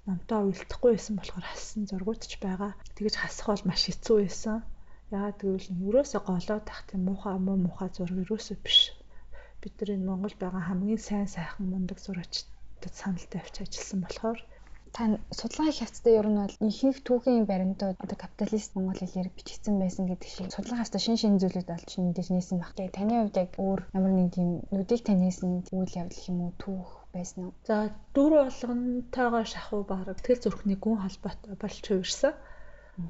[0.06, 2.72] намтай уйлдахгүй байсан болохоор хассан зургууд ч байгаа.
[2.98, 4.58] Тэгэж хасах бол маш хэцүү байсан.
[5.14, 8.78] Яагаад гэвэл өрөөсөө голоод тах тийм муухай муу муухай зураг өрөөсөө биш.
[9.62, 14.40] Бид нар энэ Монгол байгаа хамгийн сайн сайхан мундаг зураачдад санал тавьж ажилласан болохоор
[14.96, 15.02] та
[15.38, 20.30] судалгаа хятадтай ер нь бол ихэнх түүхийн баримтууд одоо капиталист монгол хэлээр бичигдсэн байсан гэдэг
[20.30, 22.74] шиг судалгаас шин шин зүйлүүд олж мэдээж нээсэн баг.
[22.74, 26.90] Тэгээ таны хувьд яг өөр ямар нэг тийм нүдийг таньсан үйл явдал юм уу түүх
[27.14, 27.52] байсан уу?
[27.68, 27.76] За
[28.14, 32.34] дүр болгонтойгоо шахуу баг тэгэл зүрхний гүн холбоотой болж хувирсан.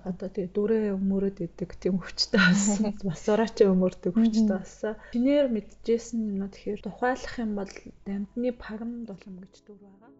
[0.05, 2.95] Одоо тэгээ дүрээ өмөрөд идэг тийм өвчтэй болсон.
[3.09, 4.95] Бас зураач өмөрдөг өвчтэй болсон.
[5.17, 7.73] Чинээр мэдчихсэн юм аа тэгэхээр тухайлах юм бол
[8.07, 10.11] дамтны пагам дулам гэж дүр байгаа.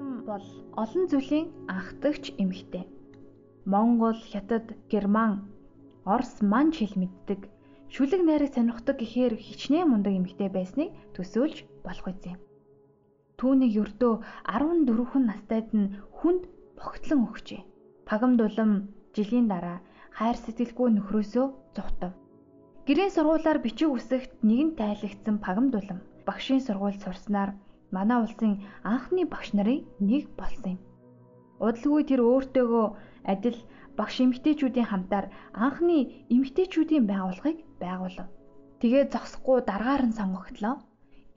[0.00, 0.46] Бол
[0.82, 2.88] олон зүйлийн анхдагч эмэгтэй.
[3.72, 5.44] Монгол, Хятад, Герман,
[6.04, 7.40] Орос, Манч хэл мэддэг,
[7.92, 12.34] шүлэг найрыг сонирхдаг гэхээр хичнээн мундаг эмэгтэй байсныг төсөөлж болох үгүй.
[13.36, 14.14] Түүнийг ердөө
[14.48, 16.48] 14 хүн настайд нь хүнд
[16.80, 17.60] богтлон өгчээ.
[18.08, 19.84] Пагам дулам жилийн дараа
[20.16, 22.12] хайр сэтгэлгүй нөхрөөсөө зугтав.
[22.86, 27.52] Гэрийн сургуулаар бичиг үсэгт нэгэн тайлагдсан пагам дулам багшийн сургууль сурснаар
[27.96, 28.52] манай улсын
[28.92, 30.80] анхны багш нарын нэг болсон юм.
[31.66, 32.86] Удалгүй тэр өөртөөгөө
[33.32, 33.58] адил
[33.98, 35.26] багш эмэгтэйчүүдийн хамтаар
[35.64, 35.98] анхны
[36.34, 38.28] эмэгтэйчүүдийн байгууллагыг байгуулав.
[38.80, 40.74] Тэгээд зогсохгүй дараагаар нь сонгогдлоо.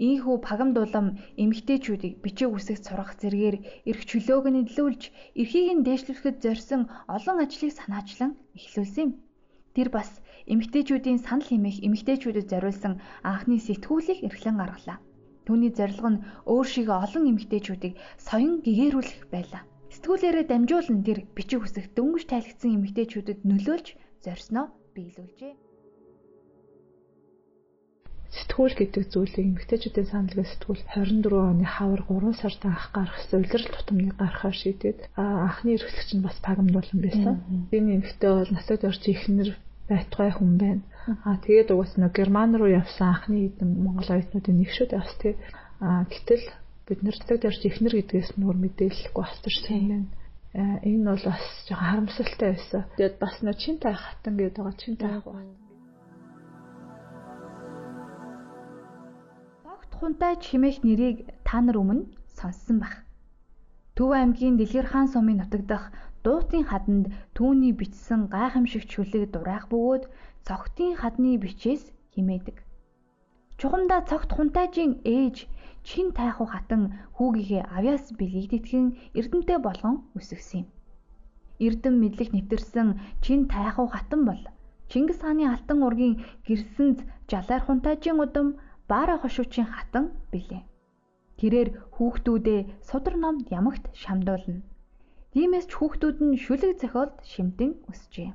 [0.07, 1.07] Ийхүү пагамд улам
[1.43, 3.55] эмэгтэйчүүдийг бичиг үсэгт сурах зэргээр
[3.89, 5.03] эрх чөлөөг нь илүүлж,
[5.39, 6.81] эрхийг нь дээшлүүлэхэд зорьсон
[7.15, 9.11] олон ажлыг санаачлан эхлүүлсэн юм.
[9.75, 10.09] Тэр бас
[10.51, 12.93] эмэгтэйчүүдийн санал хэмээх эмэгтэйчүүдэд зориулсан
[13.31, 14.99] анхны сэтгүүлийг эрхлэн гаргалаа.
[15.45, 17.93] Түүний зорилго нь өөр шиг олон эмэгтэйчүүдийг
[18.27, 19.61] соён гэгээрүүлэх байлаа.
[19.93, 23.87] Сэтгүүлээрээ дамжуулан тэр бичиг хүсэх дөнгөж тайлгдсан эмэгтэйчүүдэд нөлөөлж
[24.25, 24.65] зорьсноо
[24.97, 25.53] биелүүлжээ.
[28.35, 34.13] Сэтгүүл гэдэг зүйлийг эмэгтэйчүүдийн саналгаа сэтгүүл 24 оны хавар 3 сард анх гарах улирал тутамныг
[34.19, 37.35] гаргахаар шийдээд анхны эрхлэгч нь бас пагамдуулан байсан.
[37.71, 39.49] Энэ эмэгтэй бол насад орж ихнэр
[39.89, 40.81] байтугай хүн байна.
[41.25, 45.13] Аа тэгээд угаас нэг Герман руу явсан анхны хэдэн Монгол оюутнуудын нэг шүү дээ бас
[45.21, 45.33] тий.
[45.79, 46.45] Аа гэтэл
[46.89, 50.09] бид нэр цаг дээрч ихнэр гэдгээс нөр мэдээлэхгүй халтарсан юм байна.
[50.57, 52.81] Аа энэ бол бас жоохон харамсалтай байсан.
[52.97, 55.53] Тэгээд бас нөө чин тай хатан гэдэг байгаа чин тай хатан.
[59.65, 63.05] Тогт хунтай чимээх нэрийг та нар өмнө сонссон байх.
[63.95, 65.93] Төв аймгийн Дэлгэр хаан сумын нутаг дах
[66.25, 67.05] дуутын хаданд
[67.37, 70.03] түүний бичсэн гайхамшигт шүлэг дураах бөгөөд
[70.47, 71.83] цогтын хадны бичээс
[72.13, 72.57] химээдэг.
[73.59, 75.37] Чухамдаа цогт хунтайжийн ээж
[75.87, 76.81] чин тайхуу хатан
[77.15, 78.85] хүүгийнхээ авяас бэлгийг тэтгэн
[79.19, 80.67] эрдэмтэй болгон өсгсөн юм.
[81.65, 82.87] Эрдэм мэдлэг нэвтэрсэн
[83.23, 84.41] чин тайхуу хатан бол
[84.89, 86.15] Чингис хааны алтан ургийн
[86.47, 88.47] гэрсэнд жалаар хунтайжийн удам
[88.89, 90.63] Баара хошуучийн хатан билээ.
[91.39, 94.61] Тэрээр хүүхдүүдээ судар номд ямагт шамдуулна.
[95.35, 98.31] Тиймээс ч хүүхдүүд нь шүлэг зохиолд шимтэн өсжээ.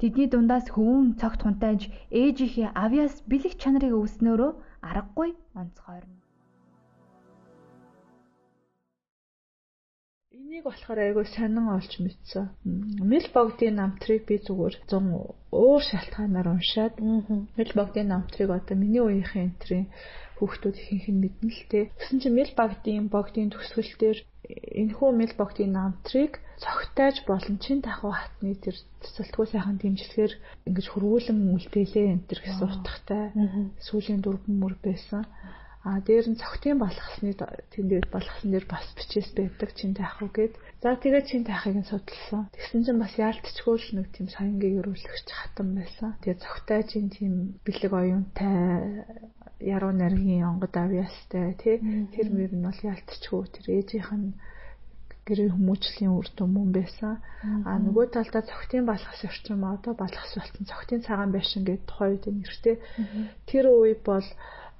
[0.00, 4.52] Тэдний дундаас хөвөн цогт хунтайж ээжийнхээ авьяас бэлэг чанарыг өвснөөрөө
[4.88, 5.30] аргагүй
[5.60, 6.18] онцгойрно.
[10.32, 12.46] Энийг болохоор айгүй сонин олж мэдсэн.
[13.10, 16.94] Мэл богдын намтрыг би зүгээр 100 өөр шалтгаанаар уншаад
[17.58, 19.86] мэл богдын намтрыг одоо миний үеийнхэн энтрийн
[20.40, 21.80] хүүхдүүд ихэнх нь мэднэ л те.
[21.98, 28.12] Тэгсэн чинь мэл богдын богдын төсгөл дээр энэхүү мэл богдын намтрыг цогтойж болон чин тахуу
[28.16, 30.32] хатны тэр цэцэлтгүй сайхан дэмжлэгээр
[30.66, 33.24] ингэж хөрвүүлэн үлдээлээ энэ төр гэсэн утгатай
[33.86, 35.22] сүүлийн дөрвөн мөр байсан.
[35.86, 37.32] А дээр нь цогтын балгасны
[37.72, 40.58] тэндээд балгасан дээр бас бичээс байдаг чин тайхуу гээд.
[40.82, 42.50] За тэгээд чин тайхыг нь судалсан.
[42.50, 46.18] Тэгсэн чинь бас яалтчгүй л нэг тийм соён гэрүүлэгч хатан байсан.
[46.20, 47.32] Тэгээд цогтой чин тийм
[47.62, 48.50] бэлэг оюунтай
[49.60, 51.76] яруу найргийн онгод авьяастай тий
[52.14, 54.28] тэр мөр нь бол ялтчгүй тэр ээжийнх нь
[55.28, 57.20] гэрээ хүмүүжлийн үр дүн мөн байсан.
[57.68, 62.24] А нөгөө талдаа цогтын балхас орчим одоо балхас болсон цогтын цагаан байшин гэдэг тухай үед
[62.32, 62.76] нэртэй.
[63.44, 64.24] Тэр үе бол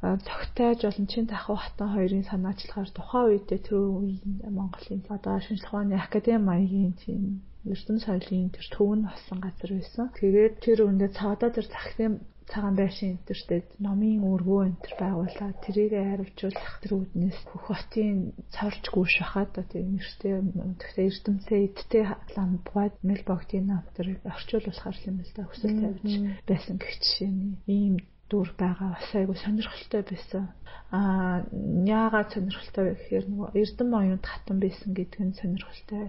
[0.01, 5.99] цогтойж болон чин тахав хатан хоёрын санаачлагаар тухайн үедээ тэр үеийн Монголын одоо шинжлэх ухааны
[5.99, 7.23] академи маягийн тийм
[7.67, 10.07] Эрдэнэ соёлын тэр төв нь болсон газар байсан.
[10.17, 12.15] Тэгээд тэр үндэ цаадаа тэр захын
[12.51, 19.15] цагаан байшин энтертэй номын өргөө энтер байгуулаад тэрийг хариуцуулах тэр үүднээс хөх хотын цорж гүйш
[19.21, 20.35] хахад тийм нэртэй
[20.81, 22.05] тэгтээ эрдэмтээ эдтэй
[22.37, 26.13] ламбгад мэлбогтын нам тэрийг орчуулуулахар юм л да хүсэл тавьж
[26.49, 27.95] байсан гэх жишээний ийм
[28.29, 30.45] дүр байгаа бас айгу сонирхолтой байсан.
[30.93, 31.45] Аа
[31.85, 36.05] яагаад сонирхолтой вэ гэхээр нөгөө Эрдэнэ оюунд хатан байсан гэдэг нь сонирхолтой.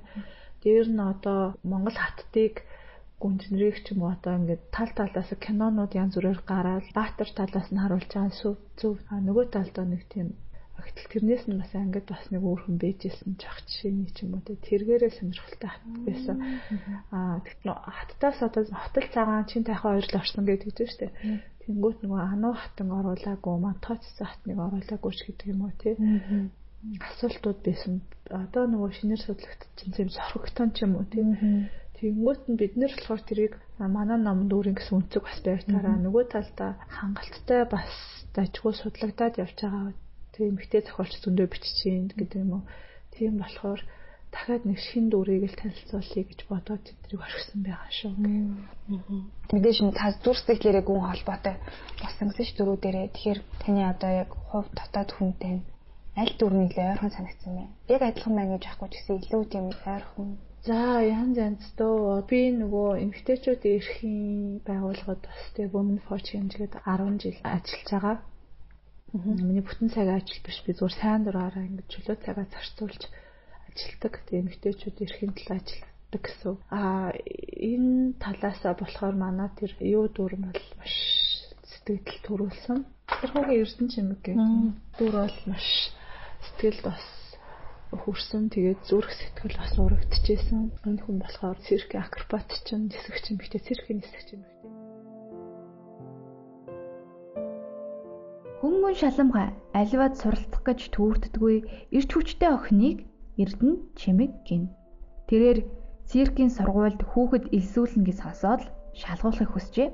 [0.63, 2.63] Дээр нь одоо Монгол хаттыг
[3.21, 7.81] гүнжнэрийг ч юм уу одоо ингээд тал талаас кинонууд янз бүрээр гараад баатар талаас нь
[7.83, 8.93] харуулж байгаа сүв зөв
[9.27, 10.27] нөгөө талдаа нэг тийм
[10.79, 14.39] огтл тэрнээс нь бас ангид бас нэг өөр хүн бэжсэн ч ах жишээний ч юм
[14.39, 16.37] уу тэргээрээ сонирхолтой хат байсан.
[17.11, 21.11] Аа тэгтэн хаттаас одоо хотол цагаан чин тайхан хоёр л орсон гэдэг үү шүү дээ
[21.63, 25.93] тэнгуут нөгөө ануу хатан оруулаагүй мантооцсон хатныг оруулаагүй ч гэдэг юм уу тий
[27.07, 27.93] асуултууд байсан.
[28.43, 31.23] Одоо нөгөө шинээр судлагдчихсан юм сорогтон ч юм уу тий
[31.99, 36.71] Тэгэнгүүт нь бид нэр болохоор тэрийг манай номонд өөрийн гэсэн үнцэг бас байртаараа нөгөө талдаа
[36.87, 37.91] хангалттай бас
[38.31, 39.91] дажгүй судлагдаад явж байгаа.
[40.31, 42.63] Тийм ихтэй зохиолч зөндөө биччихээн гэдэг юм уу.
[43.11, 43.81] Тийм болохоор
[44.31, 48.13] дахиад нэг шин дүрийг л танилцуулъя гэж бодоод тэднийг орхисон байгаа шүү.
[49.51, 51.55] Мэдээж нь тас зүр сэтгэлээрээ гүн холбоотой
[51.99, 53.07] болсон гэсэн ш дөрүү дээрээ.
[53.11, 55.55] Тэгэхээр таны одоо яг хувь дотоод хүнтэй
[56.21, 57.65] аль дүрний л ойрхон санагдсан бэ?
[57.95, 60.29] Яг адилхан байна гэж аахгүй ч гэсэн илүү тийм ойрхон
[60.67, 67.15] За янз янз дөө би нөгөө эмгтээчүүдийн эрхийн байгууллагад бас тэгээ for Change гэдэг 10
[67.23, 68.17] жил ажиллаж байгаа.
[69.47, 73.01] Миний бүтэн цагийн ажил биш би зүгээр сайн дураараа ингэж чөлөө цагаа зарцуулж
[73.71, 74.13] ажилладаг.
[74.27, 76.55] Тэгээ эмгтээчүүдийн эрхийн талаар ажилладаг гэсэн.
[76.75, 77.07] Аа
[77.71, 80.95] энэ талаасаа болохоор манай тэр юу дүр бол маш
[81.71, 82.77] сэтгэл төрүүлсэн.
[83.07, 84.37] Тэр хогийн эрдэн чимэг гэх
[84.99, 85.67] дүр бол маш
[86.43, 87.05] сэтгэл бас
[87.89, 90.69] хөрсөн тэгээд зүрх сэтгэл бас урагдчихсэн.
[90.85, 94.69] Энэ хүн болохоор цирк акробат чинь нисгч юм ихтэй циркийн нисгч юм ихтэй.
[98.61, 101.55] Хөнгөн шаламга аливаад суралцах гэж түүрддэггүй
[101.97, 103.09] эрч хүчтэй охиныг
[103.41, 104.69] Эрдэнэ чимэг гин.
[105.31, 105.65] Тэрээр
[106.05, 108.61] циркийн сургуульд хүүхэд элсүүлнэ гэж сонсоод
[108.93, 109.89] шалгуулахыг хүсжээ.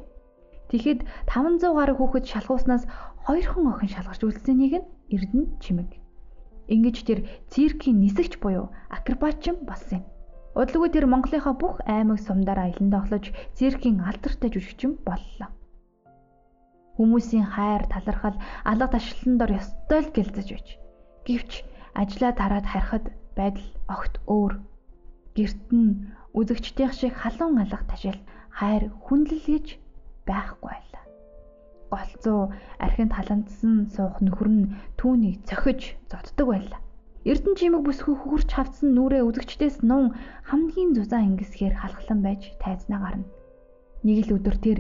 [0.68, 2.84] Тэгэхэд 500 гаруй хүүхэд шалгууснаас
[3.24, 6.05] хоёрхан охин шалгарч үлдсэнийг нь Эрдэнэ чимэг
[6.74, 7.20] Ингэж тэр
[7.54, 10.04] циркийн нисэгч буюу акробатчин болсон юм.
[10.58, 15.50] Удалгүй тэр Монголынхаа бүх аймаг сумдаар аялан тоглож циркийн алдартай жүжигчин боллоо.
[16.98, 20.68] Хүмүүсийн хайр талархал алга ташлан дор ёстой л гэлзэж байж.
[21.28, 21.52] Гэвч
[22.02, 23.06] ажлаа тараад харахад
[23.38, 24.54] байдал огт өөр.
[25.36, 28.20] Гэрт нь үзэгчдийн шиг халуун алга ташил
[28.58, 29.68] хайр хүндлэл гэж
[30.26, 31.05] байхгүй байлаа
[31.96, 32.52] голцоо
[32.86, 35.82] архинд халандсан суух нөхөр нь түүнийг цохиж
[36.12, 36.82] зоддог байлаа.
[37.26, 40.14] Эрдэнэ чимэг бүсгүй хурч хавцсан нүрээ үзэгчдээс нун
[40.50, 43.26] хамгийн зузаан ингэсгээр халахлан байж тайзнаа гарна.
[44.06, 44.80] Нэг л өдөр тэр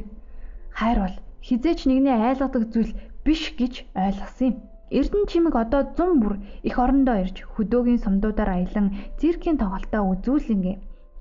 [0.77, 2.93] хайр бол хизээч нэгний айлгадаг зүйл
[3.25, 4.55] биш гэж ойлгосон юм.
[4.97, 10.75] Эрдэнэ чимэг одоо 100 бүр их орондоо ирж хөдөөгийн сумдуудаар аялан циркийн тоглолтоо үзүүлэнгээ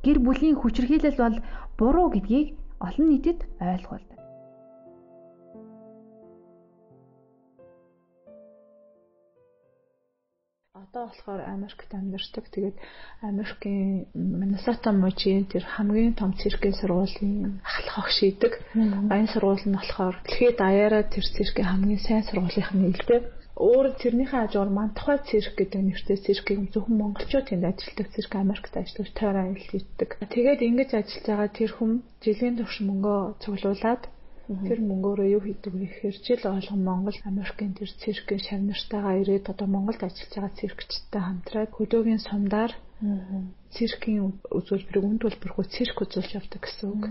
[0.05, 1.37] гэр бүлийн хүчирхийлэл бол
[1.79, 2.49] буруу гэдгийг
[2.85, 4.14] олон нийтэд ойлгуулдаг.
[10.75, 12.45] Одоо болохоор Америкт амьдардаг.
[12.51, 12.77] Тэгээд
[13.23, 18.53] Америкийн Миннесота мужийн тэр хамгийн том циркийн сургуулийн ахлах огш идэг.
[19.11, 23.21] Баян сургууль нь болохоор дэлхийд даяараа тэр циркийн хамгийн сайн сургуулийнх нь нэлтэй.
[23.55, 29.11] Өөр тэрнийхээ хажуугаар Мантухай цирк гэдэг нэртэй циркийн зөвхөн монголчууд тэнд ажилладаг цирк Америкт ажиллаж
[29.15, 30.11] тойроо аялал хийдэг.
[30.35, 34.03] Тэгээд ингэж ажиллаж байгаа тэр хүн жилийн турш мөнгөө цуглуулад
[34.45, 39.69] Тэр мөнгөөрөө юу хийдэг вэ гэхээр жил болгон Монгол Америкийн тэр циркийн шавнартайгаа ирээд одоо
[39.73, 42.73] Монголд ажиллаж байгаа циркчтай хамтраад хөдөөгийн сумдаар
[43.75, 47.05] циркийн үзүүлбэрийг үнд төлбөрхөө цирк үзүүлж явдаг гэсэн үг.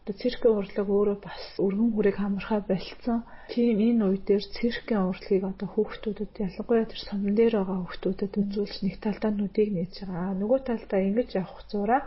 [0.00, 3.20] Одоо циркийн урлаг өөрөө бас өргөн хүрийг хамархаа болцсон.
[3.52, 8.76] Тийм энэ үе дээр циркийн урлагийг одоо хүүхдүүдэд ялангуяа тэр сумн дээр байгаа хүүхдүүдэд үзүүлж
[8.84, 10.32] нэг талдаа нүдийг нээж байгаа.
[10.40, 12.00] Нөгөө талдаа ингэж явах зураа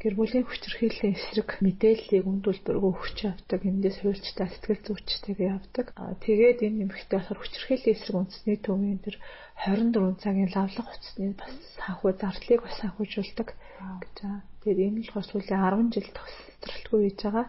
[0.00, 3.60] гэр бүлийн хүчирхийллийн эсрэг мэдээллийг үнд үлбэргөө өгч явдаг.
[3.68, 5.86] Эндээс хуульчтай сэтгэл зүйчтэйгээ явдаг.
[6.24, 9.20] Тэгээд энэ нэмэгтэй болохоор хүчирхийллийн эсрэг үндэсний төвийн тэр
[9.60, 14.40] 24 цагийн лавлах хуцсны бас санхүү зардлыг бас санхүүжүүлдэг гэж байгаа.
[14.64, 17.46] Тэгээд энэ л бас сүүлийн 10 жил төгсөлтгүй хийж байгаа.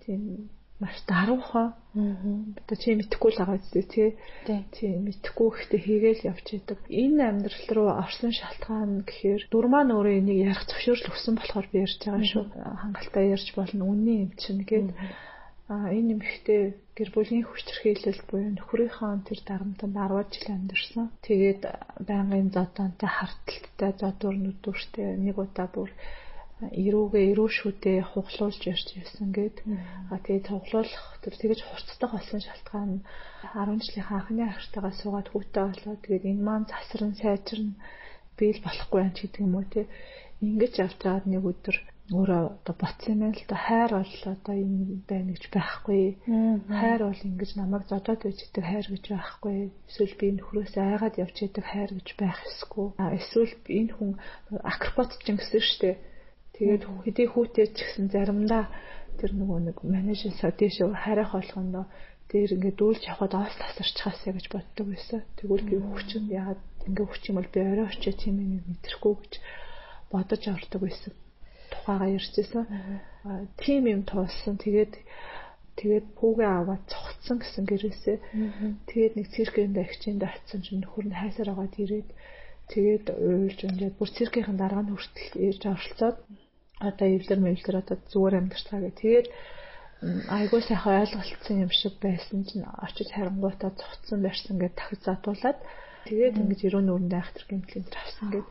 [0.00, 0.48] Тийм
[0.80, 1.72] маш даруухан.
[1.96, 4.08] Одоо чи мэдхгүй л байгаа зү тий.
[4.44, 6.78] Тий мэдхгүй ихтэй хийгээл явж идэг.
[6.92, 11.80] Энэ амьдрал руу орсон шалтгаан гэхээр дур маань өөрөө энийг ярих зөвшөөрөл өгсөн болохоор би
[11.80, 12.44] ярьж байгаа шүү.
[12.82, 13.88] Хангалттай ярьж болно.
[13.88, 14.88] Үнний юм чинь гээд
[15.66, 16.62] а энэ нэмэгтэй
[16.94, 21.06] гэр бүлийн хүчирхийлэл буюу нөхрийнхөө тэр дарамтанд 10 жил амьдэрсэн.
[21.26, 21.62] Тэгээд
[22.06, 25.90] байнгын зодонтой харталттай зодуур нүдүүртэй нэг удаа бүр
[26.56, 29.56] эрүүгээ эрүү шүдээ хуглуулж ярьж байсан гээд
[30.12, 33.04] а тэгээд цуглуулах тэр тэгэж хурцтай болсон шалтгаан нь
[33.52, 37.76] 10 жилийн анхны ахиртайгаа суугаад хүүтэй болоо тэгээд энэ маань засран сайжирна
[38.40, 39.82] биел болохгүй юм ч гэдэг юм уу те.
[40.44, 41.76] Ингэж явж байгаад нэг өдөр
[42.16, 46.02] өөрөө одоо ботсон юм л да хайр бол одоо энэ байна гэж байхгүй.
[46.80, 49.56] Хайр бол ингэж намайг зодоод байж идэг хайр гэж байхгүй.
[49.88, 54.12] Эсвэл би нөхрөөс айгаад явж идэг хайр гэж байх эсгүй эсвэл энэ хүн
[54.72, 55.96] акропат ч гэсэн шүү дээ
[56.56, 58.64] Тэгээд хэдий хүүтэй ч гэсэн заримдаа
[59.20, 61.84] тэр нөгөө нэг менежерсаа тийш харих болгондоо
[62.32, 65.20] дээр ингээд дүүлж явхад оос тасарчхаасаа гэж боддог байсан.
[65.38, 69.32] Тэгвэл би хүчин ягаад ингээд хүч юм бол би орой очиж тийм юм мэдрэхгүй гэж
[70.10, 71.12] бодож ордог байсан.
[71.70, 72.64] Тухайгаа ярьжсэн.
[73.62, 74.54] Тийм юм туулсан.
[74.58, 74.92] Тэгээд
[75.78, 78.18] тэгээд пүүгээ аваад цогцсон гэсэн гэрээсээ.
[78.90, 82.08] Тэгээд нэг циркэнд агчинд очсон чинь нөхөр нь хайсаар агаад ирээд
[82.72, 86.16] тэгээд уйлж ингээд бүр циркийн дарга нь хүртэл ирж оролцоод
[86.78, 89.00] одоо эвлэр мэвлэр одоо зүгээр амьдарчаа гэх.
[89.00, 89.26] Тэгээд
[90.28, 95.58] айгуу сайхан ойлголцсон юм шиг байсан чинь очиж харангуйтаа цуцсан барьсан гэдээ дахиж задуулаад
[96.08, 98.48] тэгээд ингэж өрөөний өрөндөө айхтар гэмтлийн авсан гэд.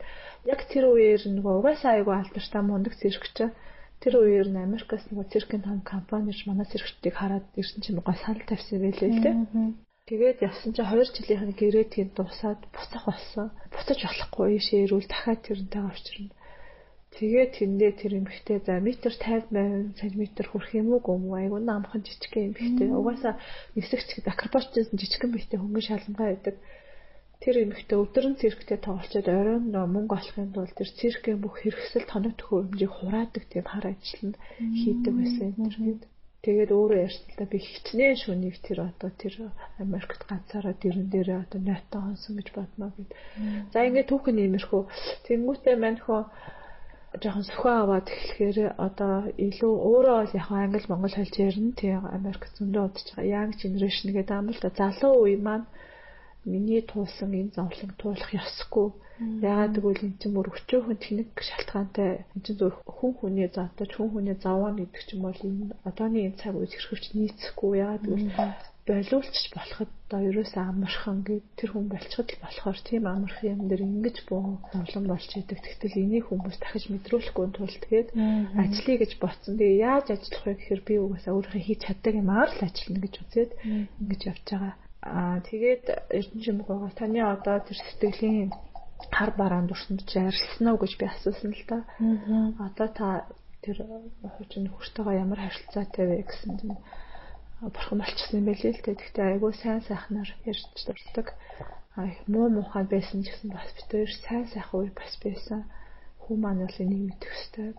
[0.52, 3.36] Яг тэр үеэр нөгөө угаасаа айгуу алдартай мундаг циркч
[4.02, 8.44] тэр үеэр нь Америкаас нөгөө циркийн том компаниж манай циркчдийг хараад ирсэн чинь гоо санал
[8.44, 9.36] тавьсан байлээ л дээ.
[10.06, 13.46] Тэгээд явсан чинь 2 жилийнх нь гэрээ тийм дуусаад буцах болсон.
[13.72, 16.35] Буцаж болохгүй ийшээ ирүүл дахиад тэрнтэйгээ авчирна.
[17.16, 20.20] Тэгээд тэндээ тэр эмхтэй за метр 50 см
[20.52, 22.92] хүрэх юм уу гүм айгу намхан жижигхэн эмхтэй.
[22.92, 23.40] Угаасаа
[23.72, 26.60] нисэгч акробатчсан жижигхэн бийтэй хөнгөн шалангаа байдаг.
[27.40, 32.76] Тэр эмхтэй өдөрн цирктэй тоглолцоод оройн мөнгө олохын тулд тэр циркийн бүх хэрэгсэл тоног төхөө
[32.76, 34.36] хэмжээг хураадаг тийм хар ажил нь
[34.80, 36.04] хийдэг байсан энэ.
[36.44, 39.34] Тэгээд өөрөө ярьсандаа би хичнээн шүнийг тэр одоо тэр
[39.82, 43.10] Америкт ганцаараа дэрэн дээрээ одоо нойтоо хонсон гэж бодмоо гэд.
[43.72, 44.82] За ингээд түүхэн иймэрхүү.
[45.26, 46.22] Тэнгүүтээ мань хөө
[47.22, 49.14] жоохон сөхөө аваад эхлэхээр одоо
[49.46, 51.72] илүү өөрөө бол яг англи монгол хэлж ярина.
[51.80, 53.32] Тийм Америк зөндөө удаж байгаа.
[53.34, 55.66] Young generation гэдэг юм л да залуу үе маань
[56.44, 58.88] миний туулсан энэ зовлон туулах ёсгүй.
[59.50, 62.10] Ягаад гэвэл эн чинь бүр өчөөхөн тэнэг шалтгаантай.
[62.36, 66.18] Эн чинь зөв хүн хүний заатаж хүн хүний заваа гэдэг ч юм бол энэ одооны
[66.28, 67.72] энэ цаг үе хэрхвч нийцэхгүй.
[67.84, 68.28] Ягаад гэвэл
[68.86, 73.82] болиулчих болоход одоо ерөөсөө амархан гэд тэр хүн болчиход л болохоор тийм амархан юм дээр
[73.82, 75.58] ингэж буу зовлон болж идэг.
[75.58, 78.08] Тэгтэл энийг хүмүүс дахиж мэдрүүлэхгүй тулд тэгээд
[78.62, 79.58] ажлыг гэж ботсон.
[79.58, 83.50] Тэгээ яаж ажиллах вэ гэхээр би угаасаа өөрийнхөө хийж чаддаг юмар л ажиллана гэж үзээд
[83.98, 84.74] ингэж явж байгаа.
[85.02, 85.84] Аа тэгээд
[86.18, 86.90] Эрдэнэчимэг байгаа.
[86.94, 88.54] Таны одоо тэр сэтгэлийн
[89.10, 91.78] хар бараанд урсанд чи арилсан уу гэж би асуусан л да.
[92.62, 93.08] Одоо та
[93.66, 93.82] тэр
[94.22, 96.78] хуучин нөхөртөөгөө ямар харилцаатай вэ гэсэн чинь
[97.60, 98.96] бурхан болчихсон юм байлээ л дээ.
[99.00, 101.26] Гэхдээ айгүй сайн сайхнаар ярьж дурддаг.
[101.96, 105.60] Аа муу муухай байсан ч гэсэн бас бид хоёр сайн сайхан үе бас байсан.
[106.22, 107.72] Хүн маань бол энийг мэдэх ёстой.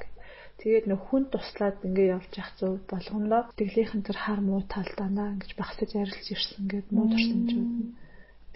[0.57, 5.51] Тэгээд нөх хүн туслаад ингээ явж явах зөв болгондоо тэглийнхэн тэр хар муу талдаанаа ингэж
[5.61, 8.06] багсаж арилж ирсэн гэд муу дурсамжууд нь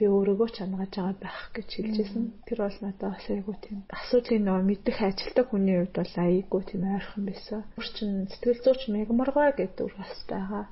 [0.02, 2.26] би өөрийгөө ч ангаж байгаа байх гэж хэлжсэн.
[2.50, 6.82] Тэр бол надад бас айгүй тийм асуудлын нөө мэдэх ажилтдаг хүний хувьд бол айгүй тийм
[6.90, 7.62] ойрхон байсан.
[7.78, 10.64] Өөрчн сэтгэл зүйч мегморгой гэдэг үр бас байгаа.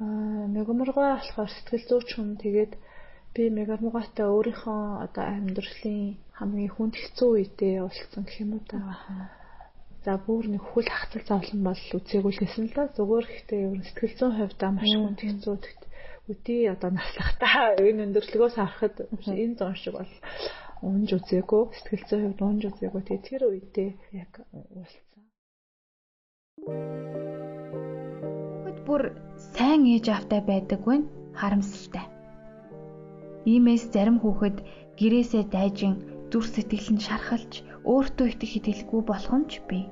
[0.00, 2.72] Аа мегморгой болохоор сэтгэл зүйч хүн тэгээд
[3.36, 8.80] би мегморгойтой өөрийнхөө одоо амьдралын хамгийн хүнд хэцүү үедээ уулзсан гэх юм уу та.
[10.04, 12.88] За бүр нэг хөл хацал зовлон бол үзээгүй л да.
[12.96, 15.56] Зүгээр ихтэй ер нь сэтгэл зүйн хувьд маш хүнд хэцүү
[16.28, 18.96] үдий одоо наслахтаа энэ өндөрлөгөөс харахад
[19.44, 20.12] энэ зон шиг бол
[20.84, 23.90] унж үзээгүй сэтгэл зүйн хувьд унж үзээгүй тэгээ тэр үедээ
[24.22, 25.24] яг уулцсан.
[28.64, 29.02] Хөд бүр
[29.56, 31.08] сайн ээж автай байдаггүй нь
[31.40, 32.06] харамсалтай.
[33.52, 34.56] Иймээс зарим хүүхэд
[35.00, 35.94] гэрээсээ дайжин
[36.30, 37.52] зүр сэтгэл нь шархалж
[37.88, 39.84] өөртөө итгэх хэтгэлгүй болох нь ч бий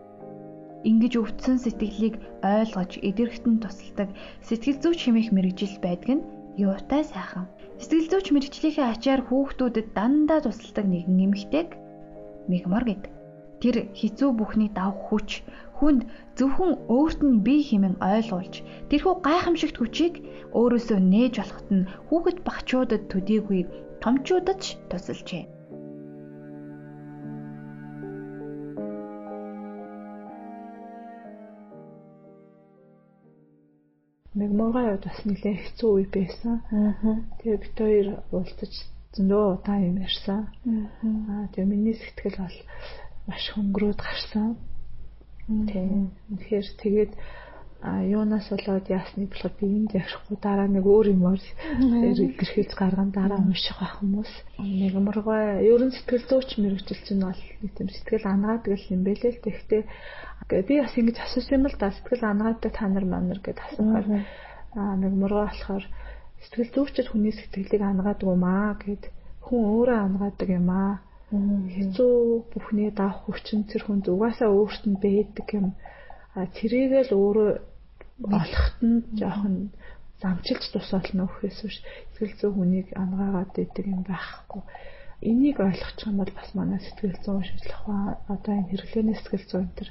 [0.89, 2.15] ингэж өвдсөн сэтгэлийг
[2.47, 4.09] ойлгож эдэрхтэн тусалдаг
[4.47, 6.27] сэтгэл зүйч хэмээх мэрэгжил байдаг нь
[6.57, 7.47] юутай сайхан.
[7.83, 11.69] Сэтгэл зүйч мэрэгжлийнхээ ачаар хүүхдүүдэд дандаа тусалдаг нэгэн эмэгтэйг
[12.51, 13.13] мигмар гэдэг.
[13.61, 15.43] Тэр хизүү бүхний давх хүч
[15.81, 16.09] хүнд
[16.39, 18.55] зөвхөн өөрт нь бие хэмээн ойлгуулж
[18.89, 20.15] тэрхүү гайхамшигт хүчийг
[20.57, 23.61] өөрөөсөө нээж болоход нь хүүхэд багчуудад төдийгүй
[24.03, 25.56] томчуудад ч тусалжээ.
[34.37, 36.55] Нэг моргай яваад бас нэлээ хэцүү үе байсан.
[37.41, 38.73] Тэгээ бид хоёр уулзаж
[39.17, 40.41] зөндөө удаа юм ярьсан.
[41.33, 42.59] Аа тэгээ миний сэтгэл бол
[43.27, 44.49] маш хөнгөрөөд гарсан.
[45.49, 45.89] Тэгээ
[46.31, 47.13] үнэхээр тэгээд
[47.83, 51.41] а юунаас болоод яасны болохоор би энд явахгүй дараа нэг өөр юмор
[52.41, 57.71] гэрхэлж гарган дараа унших байх хүмүүс нэг мөргөө ерөн сэтгэл зүйч мэрэгжил чинь бол нэг
[57.77, 59.83] тийм сэтгэл ангаадаг юм бэлээ л тэгтээ
[60.49, 61.91] би бас ингэж асуусан юм л да.
[61.91, 64.07] Сэтгэл ангаадаг та нар манар гэд асуухаар
[64.77, 65.85] а нэг мөргөө болохоор
[66.45, 69.03] сэтгэл зүйчд хүний сэтгэлийг ангаадаг юм аа гэд
[69.45, 70.95] хүн өөрөө ангаадаг юм аа.
[71.75, 72.15] Хэцүү
[72.55, 75.67] бүхний давх хүчин тэр хүнд угаасаа өөрт нь байдаг юм
[76.57, 77.51] тэрийгэл өөрөө
[78.41, 79.57] олохт нь жоохон
[80.21, 81.77] замчилж тусаална өгөхөөс биш
[82.17, 84.63] сэтгэл зүйн хүнийг ангаагаад идэг юм байхгүй.
[85.29, 89.69] Энийг ойлгох юм бол бас манай сэтгэл зүйн шинжилх ухаан одоо энэ хэрэглээний сэтгэл зүйн
[89.77, 89.89] төр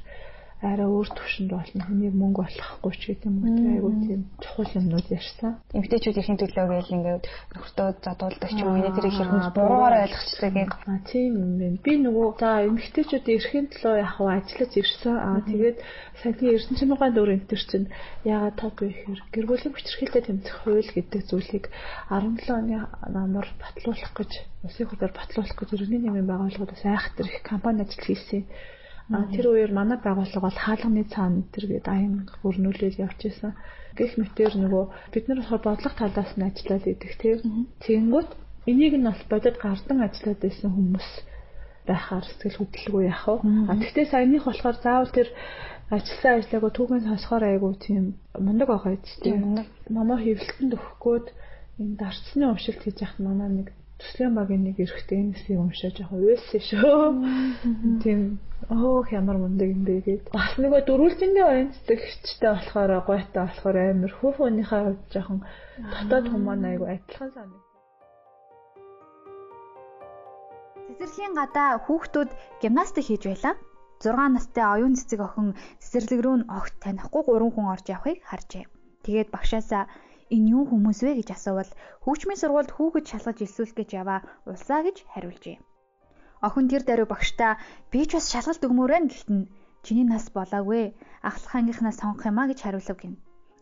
[0.63, 1.81] арай өөр төвшөнд болно.
[1.83, 3.59] Хүнийг мөнгө болохгүй ч гэдэг юм уу.
[3.75, 5.51] Айгуу тийм чухал юмнууд ярьсан.
[5.75, 8.87] Эмэгтэйчүүдийн төлөө гээл ингээд нөхөртөө задуулдаг ч юм уу.
[8.95, 10.73] Тэр их хүмүүс буруугаар ойлгочтой гэх.
[10.87, 11.77] Аа тийм юм байна.
[11.83, 15.15] Би нөгөө за эмэгтэйчүүдийн эрхийн төлөө яг хав ажиллаж ирсэн.
[15.19, 15.77] Аа тэгээд
[16.23, 17.87] саяны Эрдэнэ чимээгийн дөр энэ төр чинь
[18.23, 21.65] яагаад таг гэхээр гэр бүлийн хүчирхийлэлтэй тэмцэх хууль гэдэг зүйлийг
[22.07, 24.31] 17 оны намар батлуулах гэж
[24.63, 28.47] улсын хурлаар батлуулах гэж иргэний нэмийн байгууллагуудаас айхтар их компани ажил хийсэн.
[29.13, 33.53] А тэр үеэр манай байгууллага бол хаалганы цаана тэр гээд аян өрнүүлэл явж исэн.
[33.93, 34.83] Гэх мэтэр нөгөө
[35.13, 37.69] бид нар болохоор бодлого талаас нь ажиллаад идэх тийм.
[37.85, 38.29] Тэгэнгүүт
[38.65, 41.09] энийг нь бас бодод гардан ажиллаад байсан хүмүүс
[41.85, 43.45] байхаар сэтгэл хөдлөлгүй яах вэ?
[43.69, 45.29] А тэгтээ саяных болохоор заавал тэр
[45.93, 48.03] ажилласан ажлаагаа түүхэн сонсохоор айгу тийм
[48.33, 49.61] мундаг байгаа ч тийм.
[49.85, 51.27] Намаа хөвлөлтөнд өгөхгүйд
[51.77, 53.67] энэ дарцны уншилт хийж яхад манай нэг
[53.99, 58.01] төслийн багийн нэг эрэхтэй энэсийг уншаад яг уйлсан шүү.
[58.03, 58.19] Тийм
[58.69, 60.25] Оо ямар мундаг юм бэ гээд.
[60.33, 65.39] Бас нөгөө дөрвөлжиндээ оюунцдагчтай болохоор гойтой болохоор амар хүүхнийхээ хувьд жоохон
[65.93, 67.61] дотоод хүмүүс айгу адилхан санаг.
[70.87, 72.29] Цэцэрлэгийн гадаа хүүхдүүд
[72.61, 73.55] гимнастик хийж байлаа.
[74.01, 78.65] 6 настай оюун цэцэг охин цэцэрлэг рүү нь огт танихгүй 3 хүн орж явахыг харжээ.
[79.05, 79.83] Тэгээд багшаасаа
[80.33, 81.71] энэ юу хүмүүс вэ гэж асуувал
[82.03, 84.19] хөгжмийн сургуульд хүүхэд шалгаж илсүүлэх гэж яваа
[84.49, 85.57] улсаа гэж хариулжээ.
[86.45, 87.57] Охин тэр даруй багштаа
[87.91, 89.41] би ч бас шалгалт өгмөөрэй гэхдээ
[89.85, 90.97] чиний нас болоогүй.
[91.29, 93.13] Ахлах ангийнхнаас сонгох юмаа гэж хариулав гин.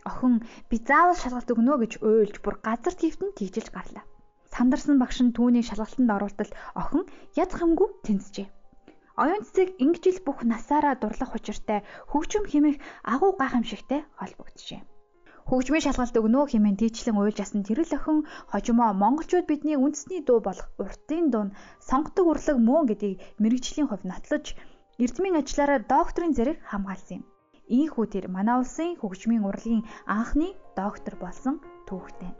[0.10, 0.34] Охин
[0.70, 4.04] би заавал шалгалт өгнө гэж уйлж бүр газар твтэн тийжилж гарлаа.
[4.54, 6.52] Сандарсан багш нь түүнийг шалгалтанд оруултал
[6.82, 7.04] охин
[7.44, 8.48] ядах юмгүй тэнцжээ.
[9.22, 11.80] Оюун цэцэг ингэж ил бүх насаараа дурлах учиртай
[12.12, 12.78] хөгжим хэмэх
[13.14, 14.93] агуу гайхамшигтай холбогдчихэ.
[15.50, 18.20] Хөгжмийн шалгалт өгнөө хэмээн тийчлэн уйлж асан тэрэл охин
[18.52, 21.56] хожимоо монголчууд бидний үндэсний дуу болох уртын дуу нь
[21.90, 24.46] сонгодог урлаг мөн гэдгийг мэрэгжлийн хувь нотлож
[25.04, 27.24] эрдмийн ажлаараа докторийн зэрэг хамгаалсан юм.
[27.80, 31.56] Ийхүү тэр манай улсын хөгжмийн урлагийн анхны доктор болсон
[31.88, 32.32] түүхтэй.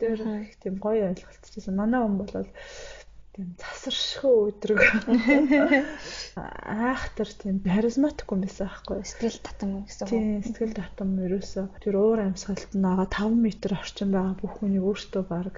[0.00, 1.76] Тэр их тийм гоё ойлголтчихсан.
[1.76, 2.32] Манай хүн бол
[3.34, 4.80] тийм засаршгүй өдрөг
[6.90, 10.10] айхтар тийм харизматик юм байсан байхгүй сэтгэл татам гэсэн үг.
[10.10, 13.46] Тийм сэтгэл татам ерөөсөө тэр уур амьсгалд нь байгаа 5 м
[13.78, 15.54] орчим байгаа бүх хүнийг өөртөө баг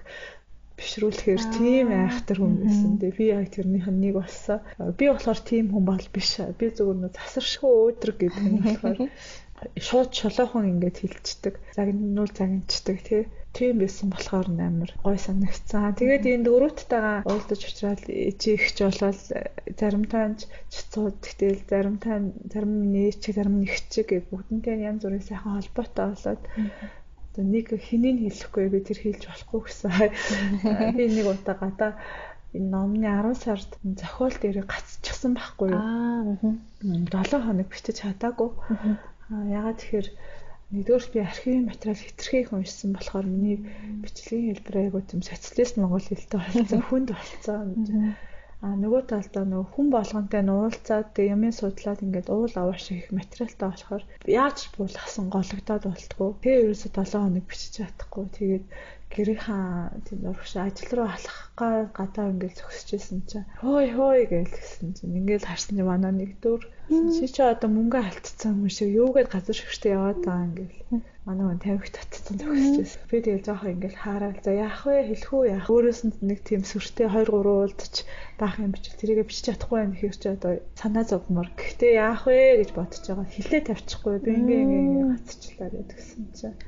[0.77, 2.93] бишрүүлэхээр тийм айхтар хүн байсан.
[3.01, 4.59] Тэгээ би яг тэрнийх нь нэг болсон.
[4.99, 6.33] Би болохоор тийм хүн бол биш.
[6.59, 8.99] Би зөвхөн засаршгүй өдрөг гэдэг нь болохоор
[9.77, 11.55] шууд шолоохон ингээд хилчдэг.
[11.77, 15.93] Загнуул загинчдаг тий тийм байсан болохоор амар гой санагцсан.
[16.01, 19.21] Тэгээд энэ дөрөвттайгаа уулзаж уулзрал ичээгч болол
[19.77, 20.25] заримтаа
[20.73, 22.17] чицууд гэтэл заримтаа
[22.49, 26.43] зарим нээч зарим нэгчиг гэ бүгднтэй янз бүрийн сайхан холбоотой болоод
[27.33, 29.93] одоо нэг хэнийг хэлэхгүй би тэр хэлж болохгүй гэсэн.
[30.97, 31.93] Би нэг удаа гадаа
[32.57, 35.81] энэ номны 10 сард зохиол дээр гацчихсан байхгүй юу?
[35.81, 36.57] Аа.
[36.85, 38.49] 7 хоног бичиж чадаагүй.
[38.69, 39.12] Аа
[39.59, 40.09] ягаад тэгэхээр
[40.73, 43.59] Нэгдүгээр би архивын материал хэтэрхий их уншсан болохоор миний
[44.01, 47.67] бичлэгийн хэлбэр айгуу тийм социалист монгол хэлтэй болсон хүнд болсон.
[48.65, 53.69] А нөгөө талдаа нөгөө хүн болгонтэй нуулцаад тэг юмын судлаад ингээд уул авааш их материалтай
[53.69, 54.05] болохоор
[54.41, 56.31] яаж буулгасан гологдоод болтгоо.
[56.41, 58.25] Тэгээ ерөөсө 7 хоног бичиж чадахгүй.
[58.39, 58.65] Тэгээд
[59.15, 65.19] гэрийнхаа тийм урагш ажил руу алах га гадаа ингээд зөксөжсэн чинь хой хой гэлсэн чинь
[65.21, 66.61] ингээд харсан чинь манай нэг дөр
[67.15, 70.73] чи чи одоо мөнгө алдсан юм шиг юугээд газар шигштэй яваад байгаа ингээд
[71.29, 75.45] манай хүн тавих татсан зөксөжсэн би тэгэл жоохоо ингээд хараад за яах вэ хэлэх үү
[75.55, 77.97] яах өөрөөс нь нэг тийм сүртэй 2 3 уулзч
[78.41, 82.65] баах юм бичиг тэрийгэ бичиж чадахгүй байх хэрэг чи одоо санаа зовмор гэхдээ яах вэ
[82.65, 86.59] гэж бодож байгаа хилээ тавьчихгүй би ингээ ингээ гацчлаа гэдгсэн чинь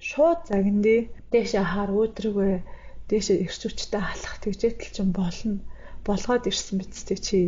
[0.00, 1.00] шууд загиндээ
[1.32, 2.52] дээшээ хаар өөдрөгөө
[3.10, 5.60] дээшээ ирч хүчтэй халах тэгжээтэл чинь болно
[6.08, 7.38] болгоод ирсэн биз дээ чи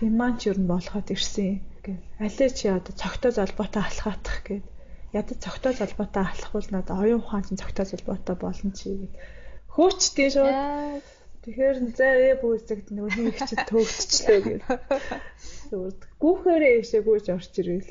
[0.00, 2.00] химанч юу н болоход ирсэн гэх.
[2.16, 4.64] Алээ чи одоо цогтой залбоотой алхаатах гэд.
[5.12, 9.12] Ядаж цогтой залбоотой алхахвал надад оюун ухаан чинь цогтой залбоотой болно чи гэд.
[9.74, 11.04] Хөөчтэй шууд.
[11.44, 14.62] Тэгэхээр за ээ бүүсэгт нөгөө нэг чи төвөгдчлөө гэд.
[16.22, 17.90] Гүүхээрээ ээшээгүйж орч ирэл.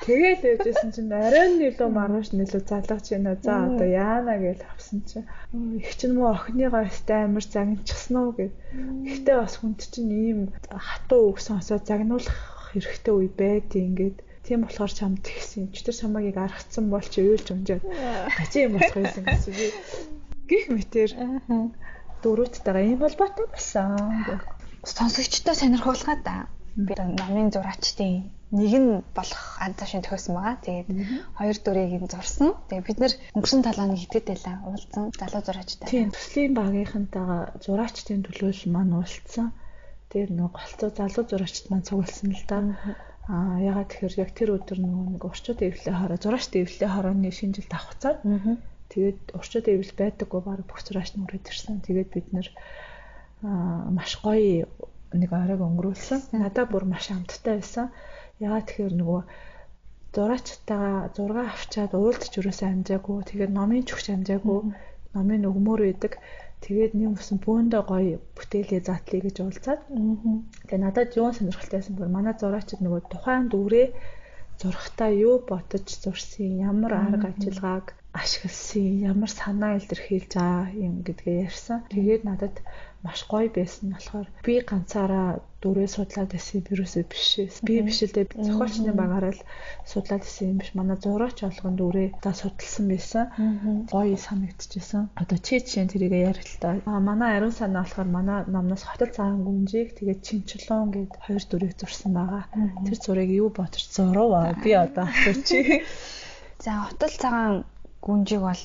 [0.00, 3.36] Тэгэл явжсэн чинь арай нь илүү маргааш нэлээд залгаж байна.
[3.44, 5.28] За одоо яана гэж авсан чинь
[5.78, 8.50] их ч юм уу охиныгоо өстэй амар загнчихсан уу гэв.
[9.06, 14.90] Гэхдээ бас хүнд чинь ийм хатуу үг сонсоо загнуулах хэрэгтэй үе байдیں۔ Ингээд тийм болохоор
[14.90, 15.70] чамд тэгсэн.
[15.70, 19.66] Чи тэр чамагийг аргацсан бол чи юу ч өмжөөд гачи юм болох байсан гэсэн би
[20.50, 21.10] гих мэтэр
[22.22, 24.26] дөрөвтэйгээ ийм холбоотой болсон.
[24.82, 26.36] Сонсогчдоо сонирхуулгаа да.
[26.76, 30.56] Би намын зураачдын нэг нь болох анзаа шин төхөөсөн байгаа.
[30.64, 30.88] Тэгээд
[31.36, 32.52] хоёр дүрийг нь зурсан.
[32.68, 34.56] Тэгээд бид нэр өнгөрсөн талааны хитэд байлаа.
[34.68, 35.88] Уулзсан залуу зураачтай.
[35.88, 39.56] Тийм, төслийн багийнхантайгаа зураачдын төлөөлөл маань уулзсан.
[40.12, 42.56] Тэр нэг голцоо залуу зураачд маань цугласан л да.
[43.28, 47.68] Аа ягаад тэгэхээр яг тэр өдөр нөгөө нэг урчууд эвлээ хороо зураачд эвлээ хорооны шинжил
[47.70, 48.18] давхцаад
[48.92, 51.80] тэгээд урчууд эвл байдаггүй баг бүх зураач нь үрээд ирсэн.
[51.86, 52.48] Тэгээд бид нэр
[53.96, 54.68] маш гоё
[55.20, 56.20] нэг оройг өнгөрүүлсэн.
[56.42, 57.86] Надад бүр маш амттай байсан.
[58.44, 59.20] Ягаад тэгэхээр нөгөө
[60.14, 63.16] зураачтайгаа зураг авчаад уулзч юусаа амжаагүй.
[63.28, 64.60] Тэгээд номын чүгч амжаагүй.
[65.14, 66.12] Номын өгмөр байдаг.
[66.64, 69.80] Тэгээд нэг усан бөөндөө гоё бүтээлээ затлыг гэж уулзаад.
[69.88, 73.86] Тэгээд надад юу сонирхолтой байсан бүр манай зураачд нөгөө тухайн дүүрээ
[74.60, 81.78] зурхтаа юу ботож зурсан, ямар арга ажиллагааг ашигласан, ямар санаа илэрхийлж байгаа юм гэдгээ ярьсан.
[81.88, 82.54] Тэгээд надад
[83.02, 85.28] маш гоё байсан болохоор би ганцаараа
[85.62, 87.40] дүрээ судлаад байсан вирусээ биш.
[87.66, 89.42] Би биш л дээ зохиолчны багаараа л
[89.90, 90.70] судлаад байсан юм биш.
[90.78, 93.24] Манай зураач олгон дүрээ та судалсан байсан.
[93.90, 95.02] Гоё санагдчихсан.
[95.18, 96.78] Одоо чи чинь тэрийг ярил л та.
[96.84, 101.74] А манай ариун санаа болохоор манай номноос хотол цагаан гүнжийг тэгээд чинчлон гэд хоёр дүрийг
[101.80, 102.44] зурсан байгаа.
[102.86, 104.52] Тэр зургийг юу бодож зурваа?
[104.62, 105.88] Би одоо асуучих.
[106.62, 107.64] За хотол цагаан
[108.04, 108.62] гүнжийг бол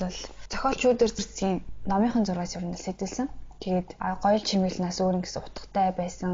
[0.50, 1.52] зохиолч үүдэр зурсан
[1.90, 3.26] номынхон зургаас юу нь сэтэлсэн.
[3.62, 3.88] Тэгээд
[4.22, 6.32] гоёл чимэглэнээс өөр ингэсэн утгатай байсан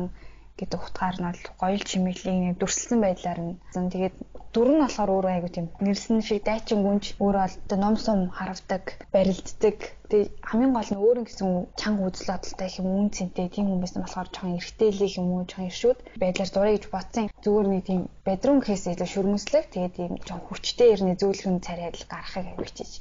[0.59, 4.17] гэдэг утгаар нь бол гоёл чимэглийг дүрслсэн байдлаар нь тэгээд
[4.55, 8.85] дүр нь болохоор өөрөө айгу тийм нэрсэн шиг дайчин гүнж өөрөө бол ном сум харавдаг,
[9.15, 9.79] барилддаг.
[10.11, 11.49] Тэгээд хамгийн гол нь өөр гэсэн
[11.81, 15.43] чанга үзэл бодолтой их юм үн цэнтэй тийм хүмүүс нь болохоор жоохон эргэтэлэх юм уу,
[15.51, 17.27] жоохон иршүүд байдлаар зуръя гэж бодсон.
[17.43, 19.65] Зүгээр нэг тийм бедрум кейсээ илүү шүрмөслөг.
[19.75, 22.93] Тэгээд тийм жоохон хүчтэй ирнэ зөөлхөн царайд л гарахыг хичээж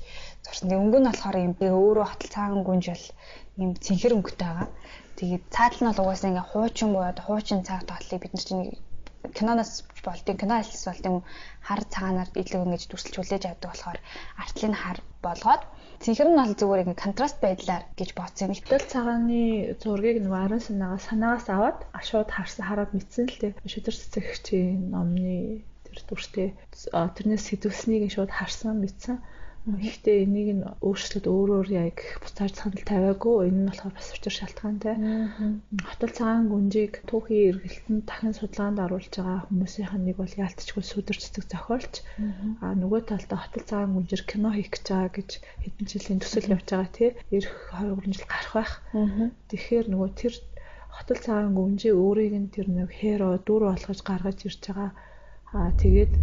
[0.41, 0.67] зурсан.
[0.73, 3.05] Тэгээд өнгө нь болохоор юм би өөрөө хотл цаан гүнж бол
[3.61, 4.69] юм цэнхэр өнгөтэй байгаа.
[5.21, 8.63] Тэгээд цаадал нь бол угаасаа ингээ хуучин буюу хуучин цаг тоглолыг бид нар чинь
[9.37, 9.73] киноноос
[10.05, 11.15] болтын кино альс болтын
[11.67, 13.99] хар цагаанаар илүү ингэж дүрсэлж хүлээж авдаг болохоор
[14.43, 15.63] артлын хар болгоод
[16.03, 18.51] цэнхэр нь бол зүгээр ингээ контраст байдлаар гэж бодсон.
[18.51, 19.41] Итэл цагааны
[19.81, 21.77] зургийг нөгөө арын санаагаас санаагаас аваад
[22.09, 23.51] шууд харсан хараад мэдсэн л дээ.
[23.71, 26.47] Шүдэр цэцэгчийн номны тэр дүрстэй
[27.15, 29.15] тэрнээс сэтвэлснийг шууд харсан мэдсэн.
[29.63, 33.47] Гэхдээ энийг нь өөрчлөлт өөрөөр яг буцааж санал тавиагүй.
[33.47, 34.95] Энэ нь болохоор бас учир шалтгаантай.
[35.87, 41.15] Хотол цагаан гүнжийг түүхийн эргэлтэнд дахин судалгаанд оруулж байгаа хүмүүсийнх нь нэг бол яалтчгүй сүдэр
[41.15, 42.03] цэцэг зохиолч.
[42.59, 45.29] А нөгөө талдаа хотол цагаан гүнжээр кино хийх гэж байгаа гэж
[45.63, 47.09] хэдэн жилийн төсөл явж байгаа тий.
[47.31, 48.71] Ирэх 20 жил гарах байх.
[49.47, 50.33] Тэгэхээр нөгөө тэр
[50.91, 54.91] хотол цагаан гүнжээ өөрийг нь тэр нэг херо дүр болгож гаргаж ирж байгаа.
[55.55, 56.13] Аа тэгээд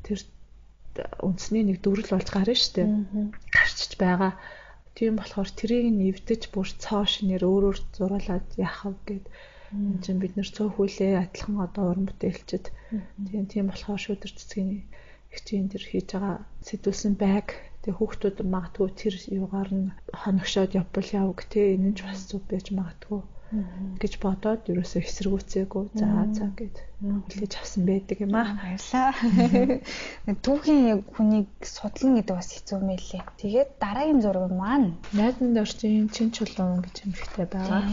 [0.00, 0.18] тэр
[1.26, 2.88] үндэсний нэг дүрэл болж гарна шүү дээ.
[3.54, 4.32] Гарчиж байгаа.
[4.96, 9.26] Тийм болохоор тэрийг нэвдэж бүр цоо шинээр өөрөөр зуруулаад яах вэ гэд
[9.76, 12.64] энэ чинь бид нэр цөөхүүлээ адилхан одоо уран бүтээлчд.
[13.28, 14.70] Тийм тийм болохоор шүдэр цэцгийн
[15.34, 16.36] хичээн тэр хийж байгаа
[16.66, 17.48] сэтүүлсэн байг.
[17.84, 21.76] Тэгээ хүүхдүүд магадгүй тэр юугаар нь хоногшоод явбал явг те.
[21.76, 23.20] Энэ нь ч бас зүг байж магадгүй
[24.02, 28.58] гэж бодоод ерөөсөө эсэргүүцээгүй за за гэд хүлээж авсан байдаг юм аа.
[28.58, 29.10] Баярлаа.
[30.44, 33.22] Түүхийн хүнийг судлан гэдэг бас хэцүү мэлээ.
[33.38, 37.86] Тэгээд дараагийн зураг маань найдан дөрчийн чин чулуун гэж юмхтэй байгаа.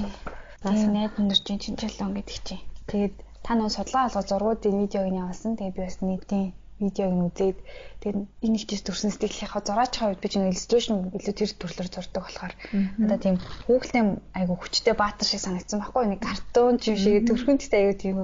[0.66, 2.66] Тэгээд найдан дөрчийн чин чулуун гэдэг чинь.
[2.90, 5.54] Тэгээд та нөө судалгаа болгоо зургуудын видеог нь явуулсан.
[5.54, 6.48] Тэгээд би бас нийтийн
[6.82, 7.58] видеог нь үзээд
[8.02, 12.24] тэгээд энэ их дэс төрсөн сэтгэлийнхаа зураачхаа үед би чинь иллюстрашн илүү тэр төрлөөр зурдаг
[12.26, 12.54] болохоор
[12.98, 13.36] надад тийм
[13.68, 14.04] хүүхэлтэй
[14.38, 18.18] айгу хүчтэй баатар шиг санагдсан байхгүй нэг картун юм шиг төрхөнтэй айгу тийм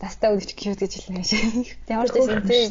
[0.00, 1.74] настаа үдч кьют гэж хэлнэ шиг.
[1.90, 2.70] Ямар ч байсан тийм.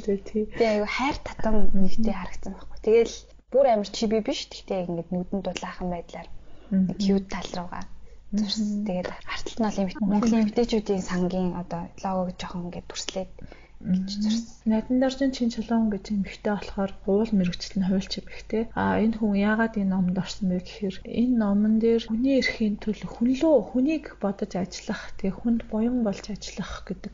[0.54, 2.80] Тэгээ айгу хайр татам нэгтэй харагдсан байхгүй.
[2.86, 3.16] Тэгэл
[3.52, 4.48] бүр амар чиби биш.
[4.48, 6.28] Гэхдээ яг ингээд нүдэн дудлаахан байдлаар
[7.02, 7.84] кьют тал руугаа
[8.32, 8.86] зурсан.
[8.88, 13.32] Тэгээд арталт нь бол Монголын эмэгтэйчүүдийн сангийн одоо логог жоохон ингээд дүрслээд
[13.80, 14.56] гэж зорьсон.
[14.72, 18.64] Найдан доржин чин чулуун гэж эмхтэй болохоор уул мэрэгчлэн хуульч эмхтэй.
[18.82, 23.10] А энэ хүн яагаад энэ номонд орсон бэ гэхээр энэ номон дээр хүний эрхийн төлөө
[23.14, 27.14] хүн лөө хүнийг бодож ажиллах, тэгээ хүнд буян болж ажиллах гэдэг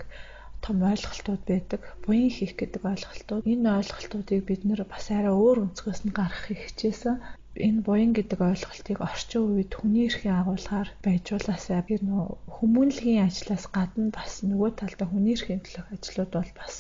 [0.64, 1.82] том ойлголтууд байдаг.
[2.03, 3.43] Буян хийх гэдэг ойлголтууд.
[3.43, 7.16] Энэ ойлголтуудыг бид нэр бас арай өөр өнцгөөс нь гаргахыг хичээсэн
[7.54, 12.24] энэ буян гэдэг ойлголтыг орчин үед хүний эрхийн агуулгаар байжуулаасаа би нөө
[12.56, 16.76] хүмүүнлэгийн ажлаас гадна бас нөгөө талдаа хүний эрхийн төлөх ажлууд бол бас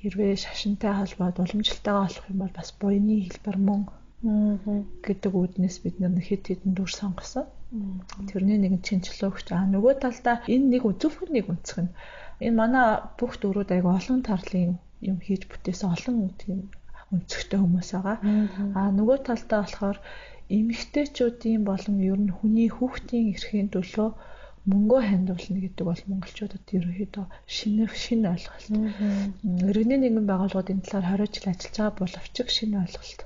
[0.00, 3.82] хэрвээ шашинтай холбоод уламжлалтайгаа олох юм бол бас буйны хэлбэр мөн
[5.06, 7.46] гэдэг үүднээс бид нэг хэд хэдэн дүр сонгосон.
[8.30, 11.94] Тэрний нэг чинчлөөгч аа нөгөө талдаа энэ нэг зөвхөн нэг үнцэх нь.
[12.46, 12.86] Энэ манай
[13.18, 14.78] бүх дөрүүд айгу олон тарлын
[15.10, 16.58] юм хийж бүтээсэн олон тийм
[17.14, 18.16] өнцгтэй хүмүүс байгаа.
[18.78, 19.98] Аа нөгөө талдаа болохоор
[20.58, 24.08] эмэгтэйчүүдийн болон ер нь хүний хүүхдийн эрхийн төлөө
[24.70, 27.24] мөнгөө хандуулна гэдэг бол монголчуудад ерөнхийдөө
[27.56, 28.68] шинэ шинэ ойлголт.
[29.70, 33.20] Иргэний нэгэн байгууллагууд энэ талаар 20 жил ажиллаж байгаа боловч шинэ ойлголт.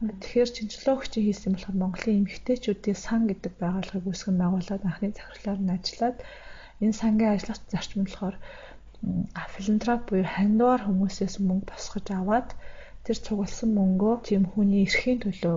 [0.00, 6.16] Тэгэхээр чинчлөөгчийн хийсэн болохоор Монголын эмэгтэйчүүдийн сан гэдэг байгууллагыг үүсгэн байгуулад анхны захирлаар нь ажиллаад
[6.84, 8.36] энэ сангийн ажиллах зарчим болохоор
[9.54, 12.48] филантроп буюу хандвар хүмүүсээс мөнгө босгож аваад
[13.10, 15.56] тэр цугласан мөнгөө тийм хүний эрхийн төлөө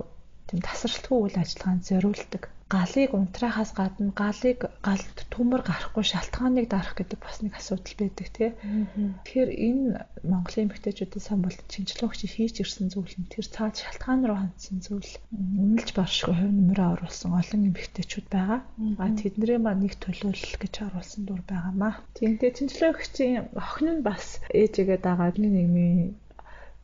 [0.50, 2.42] тийм тасралтгүй үйл ажиллагаанд зориулдаг.
[2.74, 8.50] Галыг унтраахаас гадна галыг галд төмөр гарахгүй шалтгааныг дарах гэдэг бас нэг асуудал байдаг тий.
[9.22, 9.86] Тэгэхээр энэ
[10.26, 15.12] Монголын эмэгтэйчүүдийн сан болт чинчлөгч хийж ирсэн зүйл нь тэр цаад шалтгаан руу хандсан зүйл.
[15.30, 18.60] Үнэлж баршгүй хувь нэмрээ оруулсан олон эмэгтэйчүүд байгаа.
[18.98, 22.02] А тэднэрээ маань нэг төлөөлөл гэж оруулсан дур байгаамаа.
[22.18, 26.18] Тэгэнтэй чинчлөгчийн охин нь бас ээжигээ дагаад нийгмийн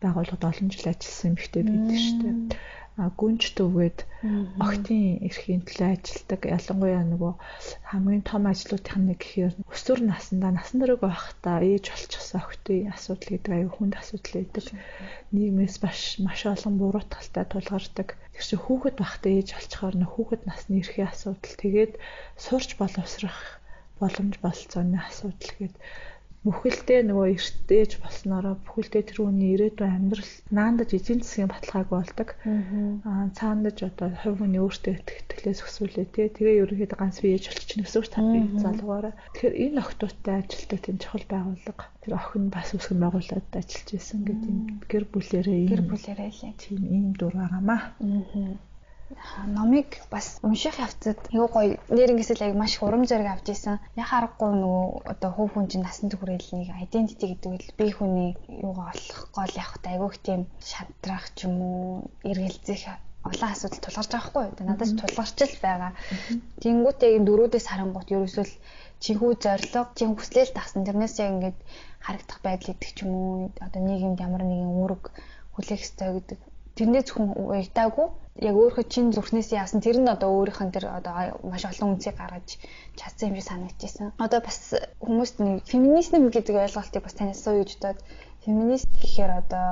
[0.02, 2.36] байгууллагад олон жил ажилласан эмэгтэй байдаг шүү дээ.
[3.00, 3.98] А гүнж төвгээд
[4.60, 6.40] охтын эрхийн төлөө ажилладаг.
[6.56, 7.32] Ялангуяа нөгөө
[7.90, 13.52] хамгийн том ажлуудын нэг гэхээр өсвөр насндаа насан туршиг байхдаа ээж болчихсон охтын асуудал гэдэг
[13.56, 14.66] аюу хүнд асуудал байдаг.
[15.32, 18.08] Нийгмээс маш маш олон буруу талтай тулгардаг.
[18.34, 21.92] Тэр чинь хүүхэд байхдаа ээж болчихоор нөх хүүхэд насны эрхийн асуудал тэгээд
[22.44, 23.38] сурч боловсрах
[24.00, 25.80] боломж болцооны асуудал гэдэг
[26.40, 32.28] бүхэлдээ нөгөө эртдээж болсноороо бүхэлдээ тэр хүний ирээдүйн амьдрал наандаж эзэн засгийн баталгааг болдог.
[33.04, 36.32] Аа цаандаж одоо хувь хүний өөртөө итгэлээс өсвөлээ тий.
[36.32, 39.14] Тэгээ ерөнхийдөө ганц бие ээж болчих гэсэн үг таны залгаараа.
[39.36, 41.84] Тэгэхээр энэ охтуудтай ажилтдаг тийм чухал байгууллага.
[42.00, 44.80] Тэр охин бас үсгэн байгууллагад ажиллаж исэн гэдэг юм.
[44.88, 47.80] Гэр бүлэрээ гэр бүлэрээ л тийм ийм дур байгаамаа.
[48.00, 48.69] Аа
[49.56, 53.76] номыг бас унших явцад юу гоё нэрнгээсэл яг маш урам зориг авч исэн.
[54.02, 58.30] Яхаа аргагүй нөгөө одоо хөв хүн чинь насан туршид нэг identity гэдэг үл бие хүний
[58.66, 60.40] юугаа олох гол явах айгүйх тийм
[60.70, 62.82] шантрах ч юм уу эргэлзэх
[63.28, 64.46] олон асуудал тулгарч байгаа хгүй.
[64.68, 65.92] Надад ч тулгарч л байгаа.
[66.62, 68.46] Тэнгүүтээ энэ дөрүүдээс харангуут ерөөсөө
[69.04, 70.86] чихүү зориг, чих хүслэл тагсан.
[70.86, 71.58] Тэрнээс яг ингээд
[72.04, 73.34] харагдах байдал идэх ч юм уу
[73.66, 75.02] одоо нийгэмд ямар нэгэн үүрэг
[75.54, 76.40] хүлээх ёстой гэдэг
[76.80, 78.08] тэрнээ зөвхөн уягтаагүй
[78.48, 82.16] яг өөрөө чин зүрхнээс яасан тэр нь одоо өөрийнх нь тэр одоо маш олон үнцийг
[82.16, 82.48] гаргаж
[82.96, 84.16] чадсан юм шиг санагдчихсан.
[84.24, 84.58] Одоо бас
[85.04, 87.98] хүмүүст нэг феминизм гэдэг ойлголтыг бас танаас сууж удаад
[88.44, 89.68] феминист гэхээр одоо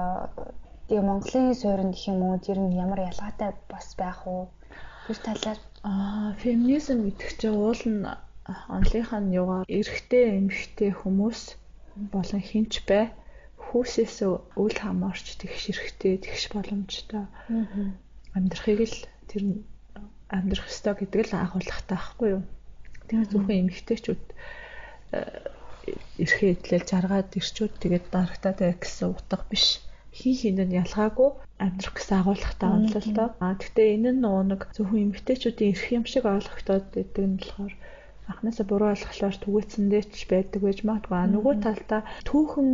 [0.88, 4.52] тэгээ Монголын суурин гэх юм уу тэр нь ямар ялгаатай бас байх уу?
[5.06, 8.04] Тэр талаар аа феминизм гэдэг чинь уул нь
[8.76, 11.40] онлынхаа нь юугаар эрэгтэй эмэгтэй хүмүүс
[12.12, 13.04] болон хинч бай
[13.68, 14.16] хүүсээс
[14.56, 17.24] үл хамаарч тэгш эрэхтэй тэгш боломжтой
[18.36, 18.98] амьдрахыг л
[19.28, 19.42] тэр
[20.32, 22.42] амьдрах ёстой гэдэг л агуулгатай байхгүй юу.
[23.08, 24.24] Тэгэхээр зөвхөн эмэгтэйчүүд
[26.20, 29.80] эрхээ эдлэл жаргаад ирчүүд тэгээд дарагтаатай гэсэн утга биш.
[30.12, 31.30] Хин хинэнд ялгаагүй
[31.64, 33.28] амьдрах гэсэн агуулгатай онцлол тоо.
[33.40, 37.74] А гэхдээ энэ нь нэг зөвхөн эмэгтэйчүүдийн эрх юм шиг ойлгогдоод байдаг нь болохоор
[38.28, 41.16] анхнаасаа буруу ойлголоор түгээцэндээ ч байдаг байж магадгүй.
[41.16, 42.68] А нөгөө талдаа түүхэн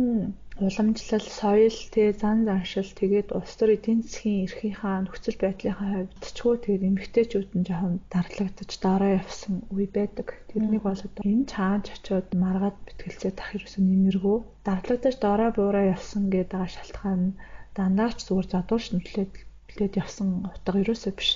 [0.55, 6.37] уламжлал, соёл, тэгээ зан заншил, тэгээд улс төр эдийн засгийн эрхийнхаа нөхцөл байдлынхаа хувьд ч
[6.39, 10.27] хөө тэгээд эмгтээчүүд нь жоохон дарлагдаж дараа явсан үе байдаг.
[10.47, 14.37] Тэрнийг бол одоо энэ чаанч очиод маргаад бэтгэлцээ тах ерөөсөө нэмэргүй.
[14.63, 17.35] Дарлагдаж дараа буураа явсан гэдэг байгаа шалтгаан нь
[17.75, 19.33] дандаа ч зүгээр задуурч нүтлээд
[19.67, 21.29] бэлээд явсан утга ерөөсөө биш.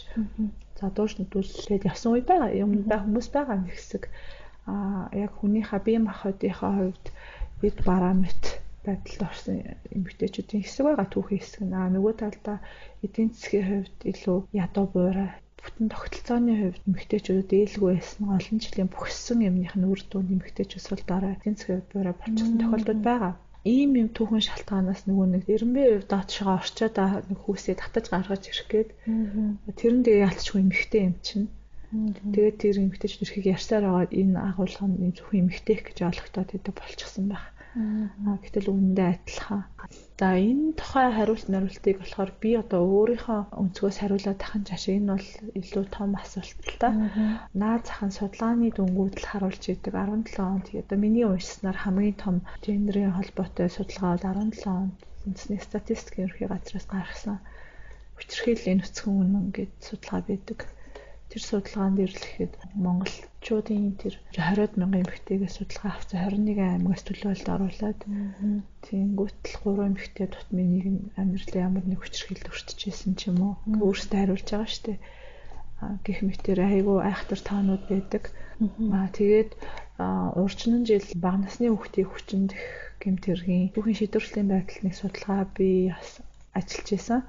[0.79, 2.55] Задуурч нүтлээд явсан үе байгаа.
[2.55, 4.07] Юм бай хүмүүс байгаа нэг хэсэг.
[4.63, 7.05] Аа яг хүнийхээ бие махбодынхаа хувьд
[7.59, 9.55] бид бараа мэт байдалд орсон
[9.95, 12.57] эмэгтэйчүүдийн хэсэг байгаа түүхийн хэсэг наа нөгөө талдаа
[13.05, 15.29] эдийн засгийн хувьд илүү ядуу буурай.
[15.61, 21.03] Бүтэн тогтолцооны хувьд эмэгтэйчүүдэд ээлгүй байсан олон жилийн бүхсэн юмных нь үр дүнд эмэгтэйчүүд сул
[21.05, 23.33] дараа эдийн засгийн хувьд буурай болчихсон тохиолдол байгаа.
[23.67, 26.95] Ийм юм түүхэн шалтгаанаас нөгөө нэг 90% хувь доотшоо орчоод
[27.29, 28.89] нэг хүүсээ татаж гаргаж ирэх гээд
[29.79, 31.47] тэр нь тэгээ ялцчихгүй эмэгтэй юм чинь.
[32.33, 37.25] Тэгээд тэр эмэгтэйчүүд эрхийг ярьсаар байгаа энэ агуулга нь зөвхөн эмэгтэйх гэж ойлгохтоод идэв болчихсон
[37.27, 37.45] байх
[38.43, 39.61] гэтэл үнэндээ адилхан.
[40.19, 45.27] За энэ тухай хариулт нариултыг болохоор би одоо өөрийнхөө өнцгөөс хариулаад тахын жааш энэ бол
[45.59, 46.89] илүү том асуулт л та.
[47.61, 53.15] Наад захын судалгааны дүнгууд л харуулж идэг 17 онд одоо миний уншсанаар хамгийн том гендерийн
[53.15, 54.95] холбоотой судалгаа бол 17 онд
[55.25, 57.37] үндэсний статистикийн ерхий газраас гаргасан
[58.17, 60.59] хүчирхийллийн нөхцөн үнэн гэд судалгаа байдаг
[61.29, 62.53] тэр судалгаанд ирлэхэд
[62.85, 67.99] монголчуудын тэр 20 мянган эмэгтэйгээ судалгаа авсан 21 аймагаас төлөөлөлд оруулаад
[68.85, 73.53] тэнгуутл 3 эмэгтэй тутмын нэг нь амьдралын ямар нэг хүчрхийлд өртчихсэн ч юм уу.
[73.85, 74.99] Өөрсдөө хариулж байгаа шүү дээ
[76.05, 78.23] гэх мэтэр айгүй айхтар таанууд байдаг.
[78.95, 79.51] Аа тэгээд
[80.41, 82.51] урчнан жил бага насны хүүхдийн хүчинд
[83.01, 86.09] гэмтэргийн түүхийн шийдвэрлэлийн байдлыг судалгаа би бас
[86.59, 87.21] ажиллаж исэн.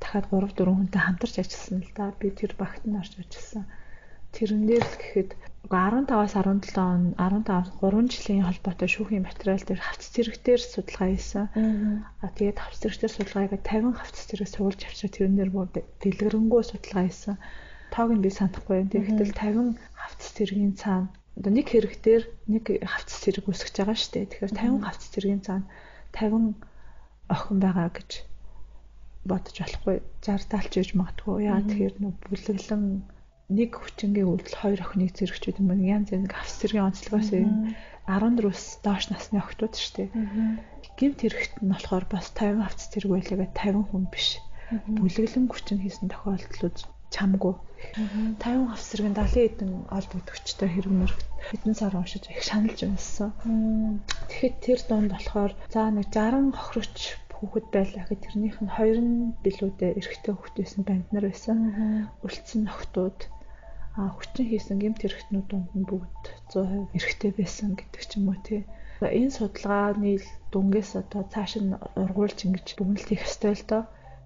[0.00, 2.12] Дахиад 3 4 хүнтэй хамтарч ажилласан л да.
[2.20, 3.64] Би тэр багт нь орж ажилласан.
[4.32, 5.30] Тэрэн дээр л гэхэд
[5.68, 11.44] 15-аас 17 он 15 3 жилийн холбоотой шүүхийн материал дээр хавц зэрэгтэр судалгаа хийсэн.
[12.24, 15.68] А тэгээд хавц зэрэгтэр судалгааг 50 хавц зэрэг суулж авчираа тэрэн дээр бүр
[16.02, 17.36] дэлгэрэнгүй судалгаа хийсэн.
[17.92, 18.88] Тоог нь би санахгүй.
[18.88, 22.22] Тэгэхдээ 50 хавц зэргийн цаана одоо нэг хэрэгтэр
[22.52, 24.30] нэг хавц зэрэг үсгэж байгаа шүү дээ.
[24.32, 25.68] Тэгэхээр 50 хавц зэргийн цаана
[26.12, 26.56] 50
[27.32, 28.10] охин байгаа гэж
[29.24, 29.96] бодож болохгүй
[30.26, 31.46] 60 талч иж магадгүй.
[31.46, 32.84] Яа тэгэхээр нөө бүлэглэн
[33.52, 35.92] нэг хүчингийн үйлдэл хоёр охиныг зэрэгчүүд юм байна.
[35.94, 37.30] Янз янз австрийн онцлогоос
[38.08, 40.08] 14-өөс доош насны охтууд шүү дээ.
[40.98, 44.42] Гимт хэрэгт нь болохоор бас 50 авц зэрэг байлгаа 50 хүн биш.
[44.72, 46.78] Бүлэглэн хүчин хийсэн тохиолдлууд
[47.14, 47.54] чамгүй.
[48.42, 53.30] 50 авц зэрэг 70 хэдэн ол бүдгчтэй хэрэг мөрөгт хэдэн сар уншиж их шаналж байсан.
[54.30, 56.98] Тэгэхэд тэр дунд болохоор за нэг 60 хохирогч
[57.42, 61.58] хүүхэд байлаа гэхэд тэрнийх нь хоёр нь билүүдээ эрэгтэй хүүхэд байсан банд нар байсан.
[62.22, 63.18] Үлдсэн охтууд
[63.98, 66.22] а хүчин хийсэн гэмт хэрэгтнүүд дунд нь бүгд
[66.54, 68.62] 100% эрэгтэй байсан гэдэг ч юм уу тий.
[69.02, 70.22] Энэ судалгааны
[70.54, 73.82] дүнгээс одоо цааш нь ургуулж ингэж дүгнэлт хийх ёстой л доо.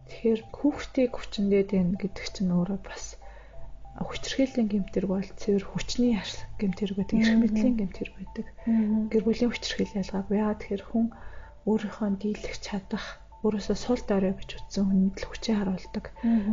[0.07, 3.17] Тэгэхээр хүүхдийг хүчиндээ дэн гэдэг чинь өөрөө бас
[3.97, 6.21] хүчрхийллийн гэмтэрг бол цэвэр хүчний
[6.61, 8.47] гэмтэрг байдаг, эрх мэдлийн гэмтэрг байдаг.
[9.09, 10.37] Гэр бүлийн хүчрхийл ялгаагүй.
[10.37, 11.07] Яагаад тэгэхээр хүн
[11.67, 13.05] өөрийнхөө дийлэх чадах
[13.45, 16.05] өөрөөсөө сул дорой гэж утсан хүнд л хүчээ харуулдаг.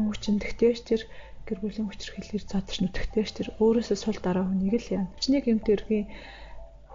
[0.10, 1.02] Хүчин тэгтээш тэр
[1.48, 5.06] гэр бүлийн хүчрхийлэлээр задарч нүтгэхтэйш тэр өөрөөсөө сул дараа хүнийг л яа.
[5.16, 6.08] Хүчний гэмтэргийн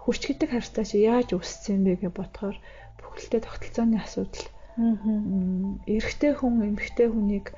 [0.03, 2.57] хүч гэдэг харьцаа чи яаж үүссэн бэ гэж бодохоор
[2.97, 4.47] бүхэлдээ тогтолцооны асуудал.
[5.93, 7.51] Эрэгтэй хүн эмэгтэй хүнийг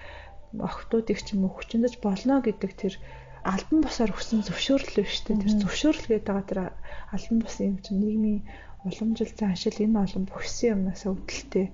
[0.58, 2.94] охтуудыг ч юм уу хүчиндэж болно гэдэг тэр
[3.46, 5.40] албан босоор өгсөн зөвшөөрөл биш үү?
[5.40, 6.60] Тэр зөвшөөрөл гэдэг байгаа тэр
[7.16, 8.42] албан бос юм чинь нийгмийн
[8.86, 11.66] уламжил заашил энэ олон бүхсэн юмнаас үүдэлтэй.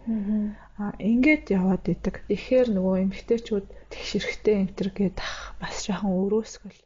[0.82, 2.16] Аа ингээд яваад идэг.
[2.28, 5.18] Тэгэхээр нөгөө эмгтээчүүд тэгшэрхтэй энтер гээд
[5.62, 6.80] бас жоохон өрөөсгөл.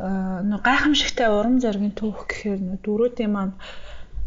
[0.00, 3.54] Аа гайхамшигтай урам зоригийн түүх гэхээр нөгөө дөрүүдийн маань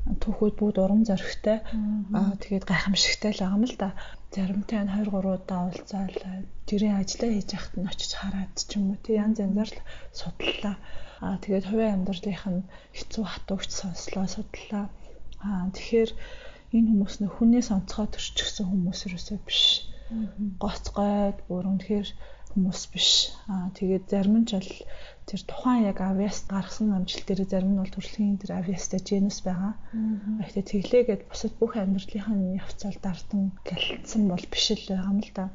[0.03, 1.57] түүхүүд бүгд урам зоригтой.
[2.11, 3.89] Аа тэгээд гайхамшигтай л байгаа юм л да.
[4.35, 6.17] Заримтай нь 2 3 удаа уулзаал
[6.67, 9.79] тэрийн ажлаа хийж яхад нь очиж хараад ч юм уу тий янз янзаар л
[10.11, 10.75] судлаа.
[11.23, 14.85] Аа тэгээд хувийн амьдралынх нь хэцүү хатуугч сонслоо судлаа.
[15.47, 16.11] Аа тэгэхээр
[16.75, 19.87] энэ хүмүүс нөх хүнээс онцгой төрчихсөн хүмүүс юусоо биш.
[20.61, 22.09] Гоцгойд бүр үнэхээр
[22.53, 23.09] хүмүүс биш.
[23.49, 24.71] Аа тэгээд зарим нь ч бол
[25.27, 29.73] тэр тухайн яг авиас гаргасан амжилт дээр зарим нь бол төрөлхийн тэр авиастай genus байгаа.
[30.39, 35.45] Гэхдээ тэглээгээд бусад бүх амьдралынхаа явцал дардан гэлцсэн бол биш л байгаа юм л да.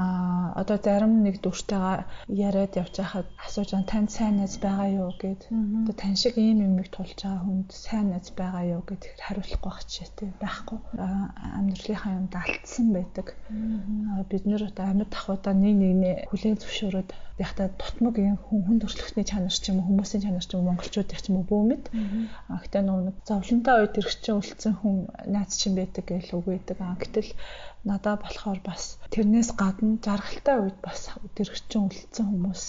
[0.00, 2.08] А одоо зарим нэг дүртэйгээ
[2.48, 5.42] яриад явж байхад асууж байгаа танд сайн найз байгаа юу гэд.
[5.52, 9.84] Одоо тань шиг ийм юмыг тулж байгаа хүнд сайн найз байгаа юу гэд хариулахгүй байх
[9.84, 10.78] чишээтэй байхгүй.
[11.58, 13.26] Амьдралынхаа юмд алдсан байдаг.
[14.30, 19.24] Бид нэр одоо амьд ахудаа нэг нэгнээ хүлээн зөвшөөрөөд яхта тутмаг юм хүн хүн төрөлхтний
[19.28, 21.84] чанар ч юм уу хүмүүсийн чанар ч юм уу монголчууд их ч юм уу бөөмэд.
[22.48, 24.96] Гэтээ нэг зовлонтой үед иргчин үлдсэн хүн
[25.28, 26.76] наац чинь байдаг гэж үг байдаг.
[27.00, 27.32] Гэтэл
[27.88, 31.00] надаа болохоор бас тэрнээс гадна жаргалтай үед бас
[31.36, 32.64] дэрэгчин үлдсэн хүмүүс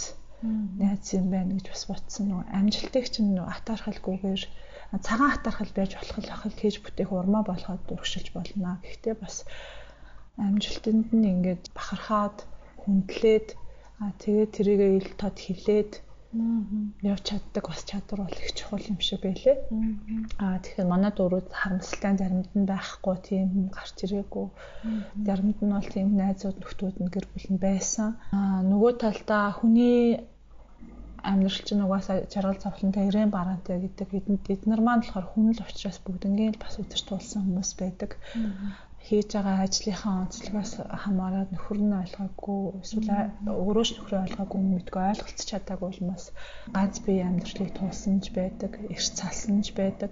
[0.79, 4.43] найз юм байна гэж бас бодсон нөгөө амжилтыг чинь нөгөө атаархалгүйгээр
[5.05, 8.81] цагаан атаархал байж болох ахал хийж бүтээх урмаа болгоод дургшилж болно.
[8.83, 9.35] Гэхдээ бас
[10.35, 12.37] амжилтанд нь ингээд бахархаад
[12.81, 13.47] хүндлээд
[14.21, 15.91] тэгээд тэрийгэ ил тод хилээд
[16.33, 19.57] явж чаддаг бас чадвар бол их чухал юм шиг байлээ.
[20.39, 24.47] Аа тэгэхээр манай дөрүүд харамсалтай заримд нь байхгүй тийм гарч ирээгүй.
[25.27, 28.09] Заримд нь бол тийм найзууд нөхдүүд нь гэр бүл нь байсан.
[28.37, 30.23] Аа нөгөө талдаа хүний
[31.29, 35.99] амьдрал чинь угаасаа жаргал зовлонтой ирээн бараантай гэдэг хэдэнд эднэр маань болохоор хүн л учраас
[36.01, 38.11] бүгднгийн бас өдөрт тулсан хүмүүс байдаг.
[39.05, 40.73] Хийж байгаа ажлынхаа онцлогоос
[41.03, 43.09] хамаарат нөхөр нь ойлгоогүй эсвэл
[43.61, 46.25] өөрөө ч нөхрөө ойлгоогүй мэдгүй ойлголцож чадаагүй улмаас
[46.75, 50.11] ганц бие амьдралыг туулсан ч байдаг, эрс цалсан ч байдаг.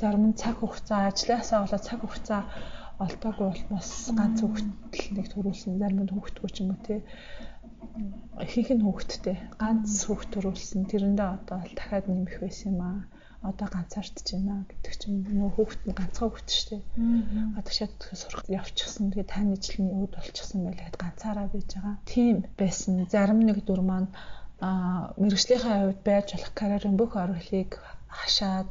[0.00, 2.42] Зарим нь цаг хугацаа ажлаасаа болоод цаг хугацаа
[3.04, 7.00] олдоогүй улмаас ганц хүүхдэл нэг төрүүлсэн, зарим нь хүүхдгүй ч юм уу тий
[8.46, 10.80] ихэнх нь хүүхдтэй ганц хүүхд төрүүлсэн.
[10.90, 12.98] Тэрэндээ одоо дахиад нэмэх байсан юм аа
[13.50, 16.82] одоо ганцаардж байна гэдэг чинь нөө хүүхэд нь ганцхан хүүхэд шүү дээ.
[17.76, 19.12] Шат сурах явчихсан.
[19.12, 21.96] Тэгээ таны жилийн үүд болчихсон байлаад ганцаараа байж байгаа.
[22.08, 23.04] Тийм байсан.
[23.12, 24.08] Зарим нэг дүр маань
[24.64, 27.70] а мэрэгжлийнхаа хувьд байж болох карьерийн бүх орлыг
[28.08, 28.68] хашаад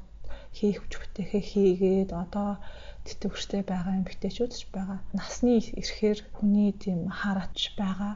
[0.58, 2.50] хийх бүтэхээ хийгээд одоо
[3.06, 5.00] тэтгэвчтэй байгаа эмэгтэйчүүд ч байгаа.
[5.18, 8.14] Насны ирэхээр хүний тийм хараач байгаа.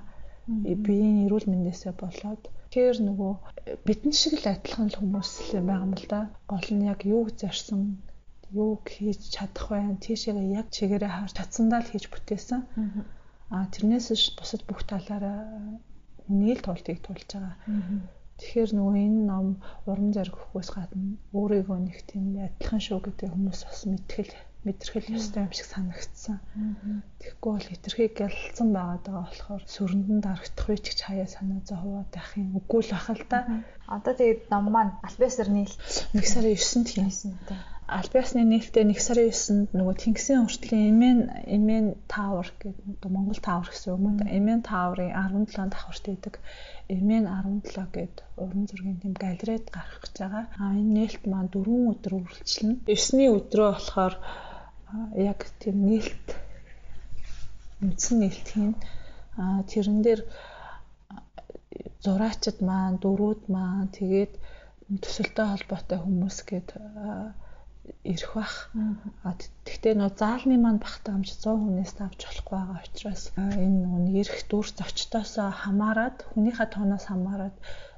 [0.86, 3.32] Биеийн эрүүл мэндээсээ болоод Тэгэхээр нөгөө
[3.88, 6.20] бидэн шиг л адилхан л хүмүүс л байгаа юм л да.
[6.52, 8.04] Гол нь яг юуг зарсан,
[8.52, 9.96] юуг хийж чадах вэ?
[10.04, 12.62] Тийшээгээ яг чигээрээ харж чадсандаа л хийж бүтээсэн.
[13.56, 15.80] Аа тэрнээс ш бусад бүх талаараа
[16.28, 17.56] нийл тултыг тулж байгаа.
[18.38, 19.48] Тэгэхээр нөгөө энэ ном
[19.90, 24.32] уран зориг өгөхөөс гадна өөрийгөө нэг тийм адилхан шүү гэдэг хүмүүс бас мэдтгэл
[24.68, 26.38] мэдэрхэл ёстой юм шиг санагдсан.
[27.24, 32.32] Тэгэхгүй бол хитрхийг гялцсан байгаа болохоор сүрэндэнд дарагдах үе ч гэж хаяа санаа зовоод байх
[32.36, 33.40] юм үгүй л бах л да.
[33.88, 35.74] Одоо тэгээд ном маань альбиасар нийл
[36.12, 37.32] 1 сарын 9-нд хийсэн.
[37.88, 43.96] Альбиасны нээлттэй 1 сарын 9-нд нөгөө Тэнгисийн уртлын Эмэн Эмэн Тауэр гэдэг Монгол Тауэр гэсэн
[43.96, 44.28] юм уу?
[44.28, 46.36] Эмэн Тауэрын 17 давхарт байдаг.
[46.92, 47.24] Эмэн
[47.64, 50.46] 17 гэдэг уран зургийн тэм галерейд гарах гэж байгаа.
[50.60, 52.76] А энэ нээлт маань 4 өдөр үргэлжлэнэ.
[52.92, 54.16] 9-ний өдрөө болохоор
[55.32, 56.28] яг тийм нээлт
[57.84, 58.74] үндсэн нээлт хийн
[59.42, 60.22] а тэрэн дээр
[62.04, 64.34] зураачд маань дөрүүд маань тэгээд
[65.04, 66.70] төсөлтэй холбоотой хүмүүс гээд
[68.14, 68.56] ирэх бах.
[69.68, 74.68] Тэгтээ нөө заалны маань багтаамж 100 хүнээс авч болохгүй байгаа учраас энэ нэг ирэх дүр
[74.78, 77.56] зочдоос хамаарад хүнийхээ тооноос хамаарад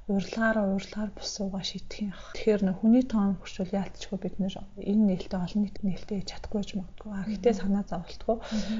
[0.09, 2.13] урилгаараа урилгаар бус суугаа шийдэх юм.
[2.35, 6.63] Тэгэхээр нөх хүний тоон хүрчүүл яалтчгүй бид нэр энэ нээлттэй олон нийт нээлттэй хийж чадахгүй
[6.65, 7.11] ч магадгүй.
[7.13, 8.37] А гэтээ санаа зовлтгүй.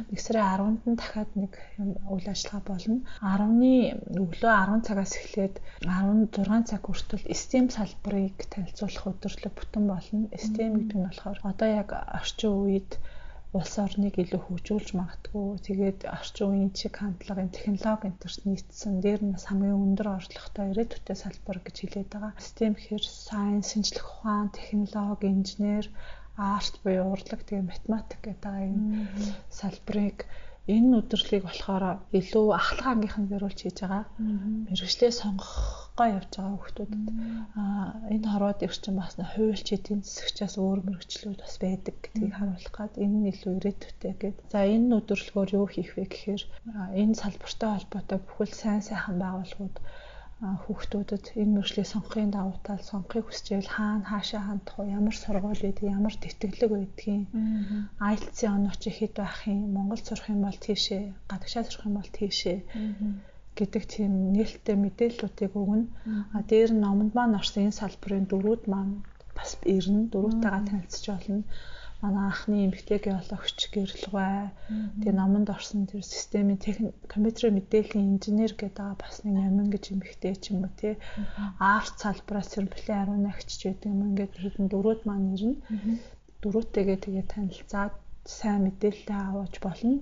[0.09, 1.53] Нэг сарын 10-нд нь дахиад нэг
[2.09, 2.97] үйл ажиллагаа болно.
[3.21, 3.73] 10-ны
[4.21, 5.55] өглөө 10 цагаас эхлээд
[5.85, 10.25] 16 цаг хүртэл STEM салбарыг танилцуулах өдрлөг бүтэн болно.
[10.33, 12.91] STEM гэдэг нь болохоор одоо яг орчин үед
[13.57, 19.33] улс орныг илүү хөгжүүлж магтгүй тэгээд орчин үеийн чиг хандлагын технологи энтерт нийцсэн дээр нь
[19.33, 22.33] бас хамгийн өндөр орлоготой ирээдүйтэй салбар гэж хэлээд байгаа.
[22.47, 25.85] STEM гэхээр science, шинжлэх ухаан, технологи, инженер,
[26.37, 28.85] арт буюу урлаг тэгээ математик гэдэг энэ
[29.59, 30.17] салбарыг
[30.75, 31.83] энэ өдрлийг болохоор
[32.19, 34.03] илүү ахлах ангийнхан зориулж хийж байгаа.
[34.69, 37.05] Мэргэжлээ сонгохгоо явж байгаа хүмүүстүүдэд
[37.61, 42.93] аа энэ хорвоод ирчин бас хуульч эдийн засагчаас өөр мэргэжлүүд бас байдаг гэдгийг харуулах гад
[43.03, 44.37] энэ нь илүү ирээдүйтэй гэд.
[44.53, 46.43] За энэ өдөрлгөөр юу хийх вэ гэхээр
[47.01, 49.75] энэ салбартай холбоотой бүхэл сайн сайхан байгууллагууд
[50.39, 54.95] хүүхдүүдэд энэ мөржлийг сонгохын давуу тал сонгохыг хүсчихвэл хаана хаашаа хандах вэ?
[54.99, 57.27] Ямар сургууль байдаг, ямар тэтгэлэг байдгийг,
[58.07, 62.57] IELTS-ийн онооч хэд байх юм, Монгол сурах юм бол тийшээ, гадагшаа сурах юм бол тийшээ
[63.57, 65.85] гэдэг тийм нээлттэй мэдээллүүдийг өгнө.
[66.35, 69.03] А дээр нь номонд маань орсон энэ салбарын дөрүүд маань
[69.35, 71.43] бас ирнэ, дөрүүтэйгээ танилцж болно
[72.01, 74.55] манай анхны эмэгтэй геологч гэрлэгвэ.
[75.03, 80.35] Тэгээ номонд орсон тэр системийн техник компьютерийн мэдээллийн инженер гэдэг бас нэг амин гэж эмэгтэй
[80.39, 80.95] ч юм уу тий.
[81.59, 85.59] Арт салбараас сэрэмжлэлийн ариун агч ч гэдэг юм ингээд хэдэн дөрүүд маань ирнэ.
[86.39, 87.93] Дөрүүтэйгээ тэгээ танилцаад
[88.23, 89.95] сайн мэдээлэлээ авч болно.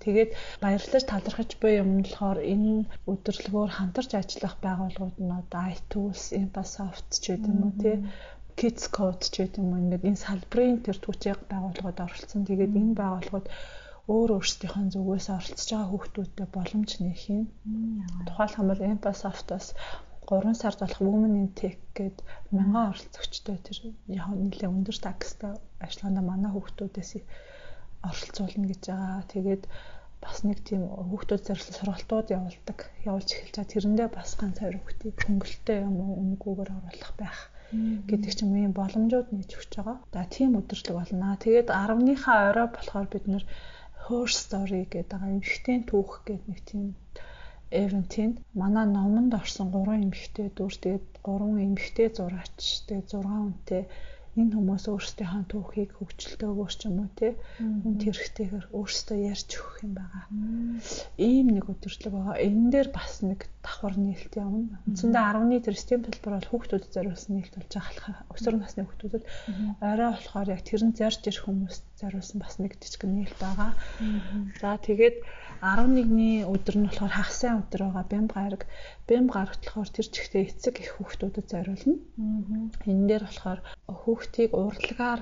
[0.00, 0.30] Тэгээд
[0.62, 7.24] баярлаж талархаж буй юм болохоор энэ өдөрлөгөөр хамтарч ажиллах байгууллагууд нь одоо iTools, Inpasoft ч
[7.34, 7.96] гэдэг юм уу тий
[8.60, 12.44] Kids Code ч гэдэг юм ингээд энэ салбарын тэр түүчийг байгууллагад оролцсон.
[12.44, 13.48] Тэгээд энэ байгууллагууд
[14.12, 17.42] өөр өөрсдийнхөө зүгээс оролцож байгаа хүүхдүүдтэй боломж нэх юм.
[18.28, 19.66] Тухайлх юм бол Empasoft-оос
[20.28, 22.16] 3 сард болох Women in Tech гээд
[22.52, 23.78] мянган оролцогчтой тэр
[24.12, 25.52] яг нэлээ өндөр такстай
[25.84, 27.12] ажиллагаанд манай хүүхдүүдээс
[28.08, 29.24] оролцуулна гэж байгаа.
[29.32, 29.62] Тэгээд
[30.22, 32.78] бас нэг тийм хүүхдүүд зориулсан сургалтууд явуулдаг.
[33.08, 33.72] Явуулж эхэлж байгаа.
[33.72, 37.40] Тэрэндээ бас ганц хоёр хүүхдийг хөнгөлөлтөө юм уу үнгүүгээр оруулах байх
[38.10, 39.96] гэдэг ч юм уу боломжууд нээж өгч байгаа.
[40.14, 41.38] За тийм өдөртлөг болно.
[41.44, 43.44] Тэгээд 10-ныхаа орой болохоор бид нэр
[44.04, 46.84] Horse Story гэдэг байгаа эмхтэн түүх гэдэг нэг тийм
[47.70, 52.58] эвентийн манай номонд орсон 3 эмхтэй дүр тэгээд 3 эмхтэй зураач
[52.90, 53.82] тэгээд 6 хүнтэй
[54.40, 59.92] энэ хүмүүс өөрсдийнхөө түүхийг хөгжилтөөгөөр ч юм уу те үн тэрхтэйгээр өөрсдөө ярьж өгөх юм
[60.00, 60.24] байгаа.
[61.20, 62.36] Ийм нэг өдөрлөг байгаа.
[62.40, 64.80] Энэ дээр бас нэг давхар нээлт явна.
[64.88, 68.14] Үндсэндээ 10-ны тэр STEM төлбөр бол хүүхдүүдэд зориулсан нээлт болж байгаа.
[68.32, 69.24] Өсвөр насны хүүхдүүдэд
[69.84, 73.70] орой болохоор яг тэр нь зарж ирэх хүмүүст зориулсан бас нэг жижиг нээлт байгаа.
[74.64, 75.16] За тэгээд
[75.60, 78.62] 11-ний өдөр нь болохоор хагасны өдөр байгаа бямб гараг.
[79.04, 81.96] Бямб гарагт болохоор тэр чигтээ эцэг их хүүхдүүдэд зориулна.
[82.88, 85.20] Энэ дээр болохоор хүүхдийг урлагаар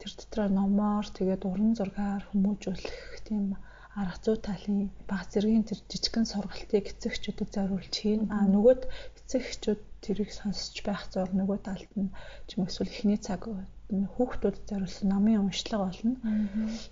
[0.00, 3.60] тэр дотроо номоор тэгээд уран зургаар хүмүүжүүлэх тийм
[4.00, 8.22] арга зүй талын баг зэргийн тэр жижигхэн сургалтыг эцэгчүүдэд зориулж хийн.
[8.32, 8.82] А нөгөөд
[9.20, 12.08] эцэгчүүд тэрийг сонсч байх зур нөгөө талд нь
[12.48, 13.52] ч юм эсвэл эхний цаг
[13.92, 16.16] хүүхдүүдэд зориулсан номын уншлага болно.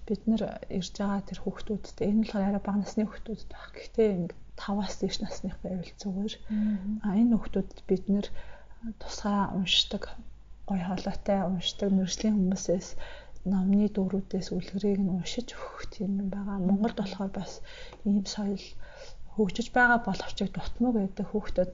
[0.07, 3.69] Бид нэр ирж байгаа тэр хүүхдүүдтэй энэ болохоор арай бага насны хүүхдүүд байх.
[3.73, 6.35] Гэхдээ ингэ 5-аас дээш насных байвал зүгээр.
[7.07, 8.27] А энэ хүүхдүүдэд бид нэр
[9.01, 10.03] тусгай уншдаг,
[10.69, 12.89] гой хоолойтой уншдаг мэрэгжлийн хүмүүсээс
[13.51, 16.59] номны дөрүүдээс үлгэрийг нь уншиж өгөх тийм юм байгаа.
[16.61, 17.53] Монголд болохоор бас
[18.07, 18.63] ийм соёл
[19.35, 21.71] хөгжиж байгаа боловч дутмаг байдаг хүүхдүүд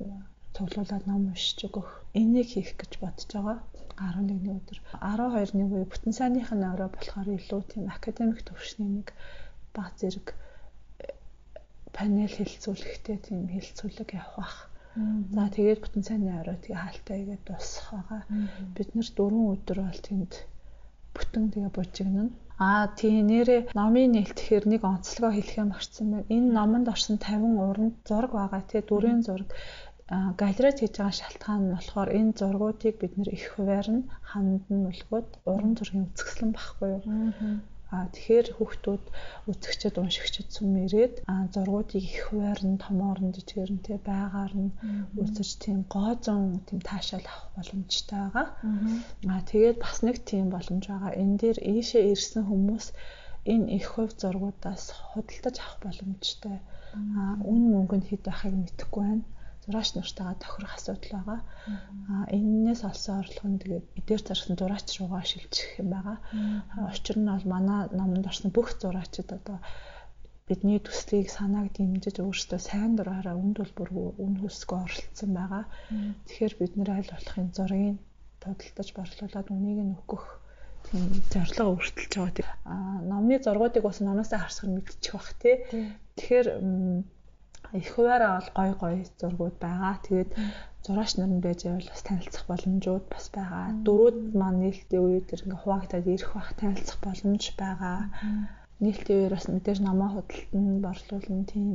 [0.55, 1.89] цуглуулад ном уншиж өгөх.
[2.21, 3.59] Энийг хийх гэж бодож байгаа.
[3.99, 9.09] 11-ний өдөр 12-ны үе бүтэн сайных нь орой болохоор илүү тийм академик төвшний нэг
[9.74, 11.12] баг зэрэг э,
[11.94, 14.57] панел хэлцүүлэхтэй тийм хэлцүүлэг явах бах.
[15.34, 18.22] За тэгээд бүтэн сайны орой тэгээ хаалтай игээд дуусах байгаа.
[18.74, 20.32] Бид нэр 4 өдөр бол тэнд
[21.14, 22.32] бүтэн тэгээ бужигнана.
[22.59, 26.30] Аа тийм нэрээ номын нээлтгэхээр нэг онцлогоо хэлэх юм орсон байна.
[26.34, 29.49] Энэ номонд орсон 50 уран зураг байгаа тий дүрийн зураг
[30.09, 34.89] галерейд хийж байгаа шалтгаан нь болохоор энэ зургуудыг бид нэр их хуваар нь ханд нь
[34.91, 37.05] үлгөөд уран зургийн үзэсгэлэн багхгүй юу.
[37.93, 39.05] А тэгэхээр хүүхдүүд
[39.51, 44.55] үзэгчд уншигчд сүм ирээд а зургуудыг их хуваар нь томоор нь жижигээр нь тий байгаар
[44.63, 44.73] нь
[45.23, 48.47] үзэж тийм гоозон тийм таашаал авах боломжтой байгаа.
[49.33, 51.13] А тэгээд бас нэг тийм боломж байгаа.
[51.23, 52.87] Энэ дээр ийшээ ирсэн хүмүүс
[53.53, 56.57] энэ их хувь зургуудаас худалдаж авах боломжтой.
[57.21, 57.21] А
[57.53, 59.25] үн мөнгө нь хэд байхыг мэдэхгүй байна
[59.69, 61.41] зураач нартайгаа тохирох асуудал байгаа.
[62.09, 66.16] Аа энэнээс олсон орлого нь тэгээд эдгээр зарсан зураач руугаа шилжих юм байгаа.
[66.89, 69.61] Учир нь бол манай номонд орсон бүх зураачид одоо
[70.49, 75.64] бидний төслийг санааг дэмжиж өөрсдөө сайн дураараа үнд төлбөргүй үн хөлсгөө оролцсон байгаа.
[76.25, 77.97] Тэгэхээр бид нэр аль болох энэ зургийг
[78.41, 80.25] тодтолдож борлуулад үнийг нь өгөх
[80.89, 82.57] тийм зорилго өөрчилж байгаа.
[82.73, 85.55] Аа номны зургуудыг бас номоосаа харсаар мэдчих бах тий.
[86.16, 86.49] Тэгэхээр
[87.73, 89.95] их хуваараа бол гой гой зургууд байгаа.
[90.07, 90.31] Тэгээд
[90.85, 93.66] зураач нар нь байж байвал бас танилцах боломжууд бас байгаа.
[93.87, 97.99] Дөрүүд маань нээлтийн үеэр тэр ингээ хуваагдаад ирэх бах танилцах боломж байгаа.
[98.83, 101.69] Нээлтийн үеэр бас мэдээж номоо худалдан борлуулна тийм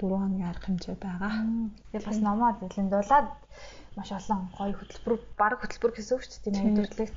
[0.00, 1.32] 4 хоногийн арга хэмжээ байгаа.
[1.92, 3.28] Тэгээд бас номоо дэлэндуулаад
[3.96, 7.10] маш олон гоё хөтөлбөр баг хөтөлбөр гэсэн үг шүү дээ тийм өдөрлөг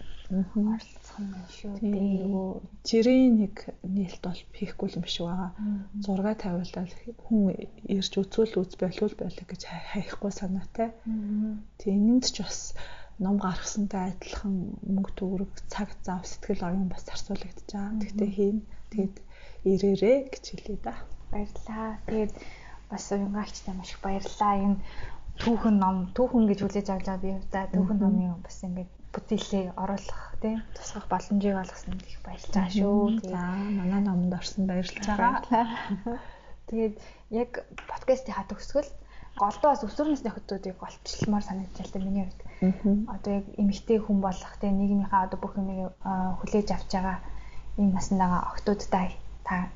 [0.73, 2.25] оролцох байна шүү дээ.
[2.25, 2.49] Нөгөө
[2.87, 3.55] жирийн нэг
[3.85, 5.51] нээлт бол хийхгүй юм шиг байгаа.
[6.03, 6.91] Зураг тавиулаад
[7.25, 7.43] хүн
[7.95, 10.89] ирж үзүүл үз болвол байлаа гэж хаяхгүй санаатай.
[11.79, 12.73] Тийм энэнд ч бас
[13.21, 18.01] ном гаргасантай адилхан мөнгө төгрөг цаг зав сэтгэл оюун бас зарцуулагдаж байгаа.
[18.01, 18.59] Тэгтээ хийн.
[18.89, 19.15] Тэгээд
[19.69, 20.95] ирээрээ гэж хэлээ да.
[21.31, 22.01] Баярлалаа.
[22.09, 22.33] Тэгээд
[22.89, 24.53] бас уянгаагчтай маш их баярлалаа.
[24.65, 24.77] Энэ
[25.41, 30.59] түүхэн ном түүхэн гэж хүлээж байгаа би та түүхэн номын бас ингээд бүтээлээ оруулах тийм
[30.75, 33.21] тусгах боломжийг олгосон их баярлж байгаа шүү.
[33.29, 33.41] За
[33.79, 36.17] манай номонд орсон баярлж байгаа.
[36.67, 36.95] Тэгээд
[37.41, 37.51] яг
[37.89, 38.89] подкастынхаа төгсгөл
[39.37, 42.41] голдоо бас өсвөр насны хүмүүсийг голчлмаар санагдаж байна миний хувьд.
[43.15, 45.93] Одоо яг эмэгтэй хүн болох тийм нийгмийнхаа одоо бүх юмыг
[46.39, 47.17] хүлээж авч байгаа
[47.77, 49.07] ийм наснагаа октоудтай
[49.47, 49.69] та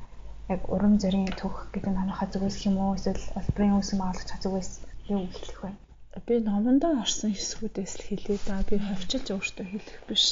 [0.54, 4.72] яг урам зорийн түүх гэдэг нь анхаа зүгээс юм уу эсвэл олбрын үсэм олгож зүгээс
[5.14, 5.72] юу хэлэх вэ?
[6.28, 8.56] Би номондоо орсон хэсгүүдээс л хэлээ да.
[8.70, 10.26] Би ховчилж өөртөө хэлэх биш.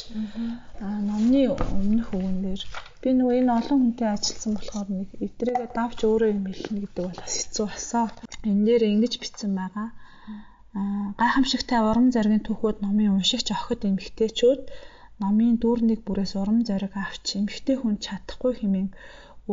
[0.86, 2.61] Аа номны өмнөх үгнээр
[3.01, 7.21] би нөгөө энэ олон хүнтэй ажилласан болохоор нэг эдрээгээ давж өөрөө юм хэлнэ гэдэг бол
[7.21, 8.05] бас хэцүү басаа.
[8.49, 9.88] Энэ дээр ингэж бичсэн байгаа.
[10.80, 14.61] Аа гайхамшигтай урам зоригийн түүхүүд номын уншигч охид эмэгтэйчүүд
[15.23, 18.89] номын дүүрнийг бүрээс урам зориг авч эмэгтэй хүн чадахгүй хэмээн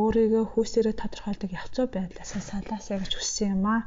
[0.01, 3.81] өөрийгөө хүүсээрээ тодорхойлдог явцаа байдлаасаа салаасаа гэж хүссэн юм аа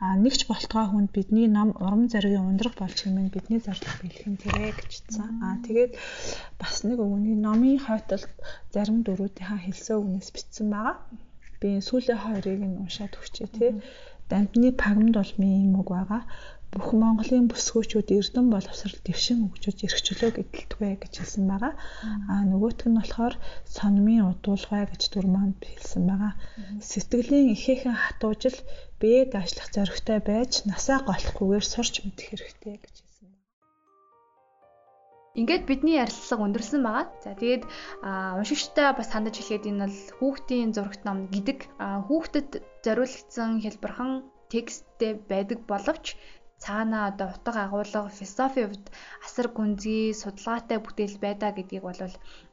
[0.00, 5.40] нэгч болтгой хүнд бидний нам урам зоригийн ундрах болж хэмээн бидний зорилго бэлхэн тэрэ гэжсэн.
[5.40, 5.92] А тэгээд
[6.60, 8.28] бас нэг өгний номын хойтолд
[8.74, 10.96] зарим дөрүүдийнхаа хэлсэн үгнээс бичсэн байгаа.
[11.60, 13.70] Би сүүлийн хоёрыг нь уншаад өгчээ тий.
[14.28, 16.22] Дамтны пагмд бол ийм үг байгаа
[16.72, 21.72] бүх Монголын бүсгүүчүүд эрдэм боловсрал дэвшин өгчөж эрхчлөө гэдэлтвэ гэж хэлсэн байгаа.
[22.32, 23.34] Аа нөгөөх нь болохоор
[23.76, 26.32] сонмын удуулгай гэж дүр манд хэлсэн байгаа.
[26.90, 28.58] Сэтгэлийн ихээхэн хатуужил
[29.00, 32.96] бие даашлах зоригтой байж насаа голохгүйгээр сурч мэдэх хэрэгтэй гэж
[35.36, 37.12] Ингээд бидний ярилцлага өндөрлсөн байгаа.
[37.20, 37.64] За тэгээд
[38.40, 41.58] уншигчтай бас хандаж хэлэхэд энэ бол хүүхдийн зурагт ном гэдэг
[42.08, 42.48] хүүхдэд
[42.80, 44.12] зориулагдсан хэлбэрхэн
[44.48, 46.16] тексттэй байдаг боловч
[46.64, 48.84] цаана одоо утга агуулга философи хувьд
[49.26, 52.00] асар гүнзгий судалгаатай бүтээл байдаа гэдгийг бол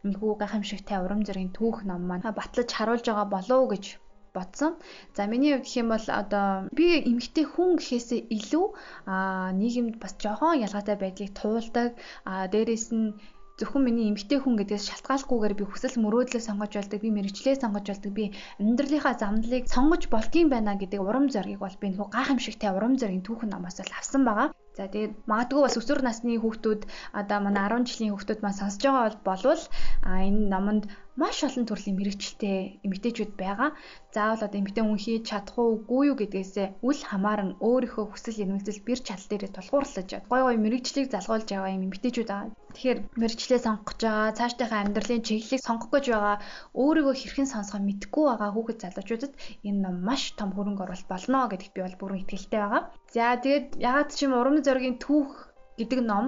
[0.05, 3.85] энэхүү гайхамшигтай урам зоригийн түүх ном маань батлаж харуулж байгаа болов уу гэж
[4.35, 4.73] бодсон.
[5.15, 6.47] За миний хувьд гэх юм бол одоо
[6.77, 8.65] би эмгтэй хүн гэхээсээ илүү
[9.13, 11.89] аа нийгэмд бас жоохон ялгаатай байдлыг туулдаг.
[12.29, 13.13] Аа дээрэс нь
[13.59, 18.11] зөвхөн миний эмгтэй хүн гэдгээс шалтгааллахгүйгээр би хүсэл мөрөөдлөө сонгож болдог, би мэрэгчлээ сонгож болдог,
[18.17, 18.25] би
[18.57, 23.53] амьдралынхаа замналыг сонгож болдгийм байна гэдэг урам зориг бол би нөхөө гайхамшигтай урам зоригийн түүхэн
[23.53, 24.49] намаас л авсан байгаа.
[24.73, 26.81] За тэгээд магадгүй бас өсвөр насны хүүхдүүд
[27.13, 29.61] одоо манай 10 жилийн хүүхдүүд маань сонсож байгаа болвол
[30.01, 30.83] а энэ номонд
[31.21, 33.69] маш олон төрлийн мэрэгчлээ эмэгтэйчүүд байгаа.
[34.15, 38.99] Заавал одоо эмэгтэй хүн хийж чадах уугүй юу гэдгээсээ үл хамааран өөрийнхөө хүсэл эрмэлзэл бэр
[39.05, 42.49] чадал дээр тулгуурлаж гой гой мэрэгчлийг залгуулж байгаа юм эмэгтэйчүүд байгаа.
[42.73, 46.35] Тэгэхээр мэрэгчлээ сонгох гэж байгаа, цаашдынхаа амьдралын чиглэлийг сонгох гэж байгаа,
[46.81, 49.33] өөрийгөө хэрхэн сонсохоо мэдэхгүй байгаа хүүхэд залуучуудад
[49.67, 52.81] энэ ном маш том хөрөнгө оруулалт болно гэдэгт би бол бүрэн итгэлтэй байгаа.
[53.13, 56.25] За тэгээд ягаад ч юм урам зоригийн түүх гэдэг ном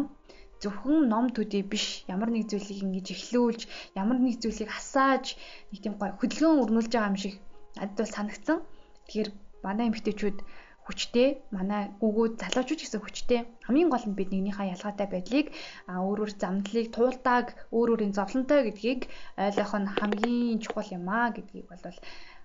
[0.62, 3.62] зөвхөн ном төдий биш ямар нэг зүйлийг ингэж эхлүүлж
[4.01, 5.26] ямар нэг зүйлийг хасааж
[5.72, 7.34] нэг тийм гой хөдөлгөөн өрнүүлж байгаа юм шиг
[7.76, 8.58] надад бол санагдсан.
[9.06, 9.30] Тэгэхээр
[9.66, 10.38] манай эмэгтэйчүүд
[10.86, 15.47] хүчтэй манай гүгүүд залуучууд гэсэн хүчтэй хамгийн гол нь бид нэгнийхээ ялгаатай байдлыг
[15.89, 19.01] өөр өөр замдлыг туулдааг өөр өөрийн зовлонтой гэдгийг
[19.45, 21.97] ойлгох нь хамгийн чухал юм аа гэдгийг бол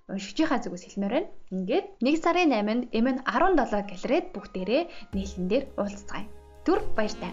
[0.08, 1.30] уншигчийнхаа зүгээс хэлмээр байна.
[1.54, 4.82] Ингээд 1 сарын 8-нд MN17 галерейд бүгдээрээ
[5.14, 6.26] нийлэн дээр уулзцгаая.
[6.64, 7.32] Түр баяртай.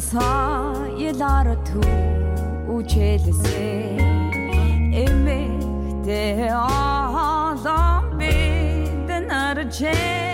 [0.00, 1.48] sayılar
[2.66, 3.96] tuğçelisi
[4.94, 10.25] Emekte ağlam beden arçel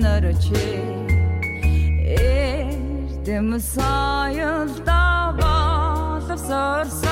[0.00, 1.10] benden aracak
[3.60, 7.09] sayılda bağlı sorsa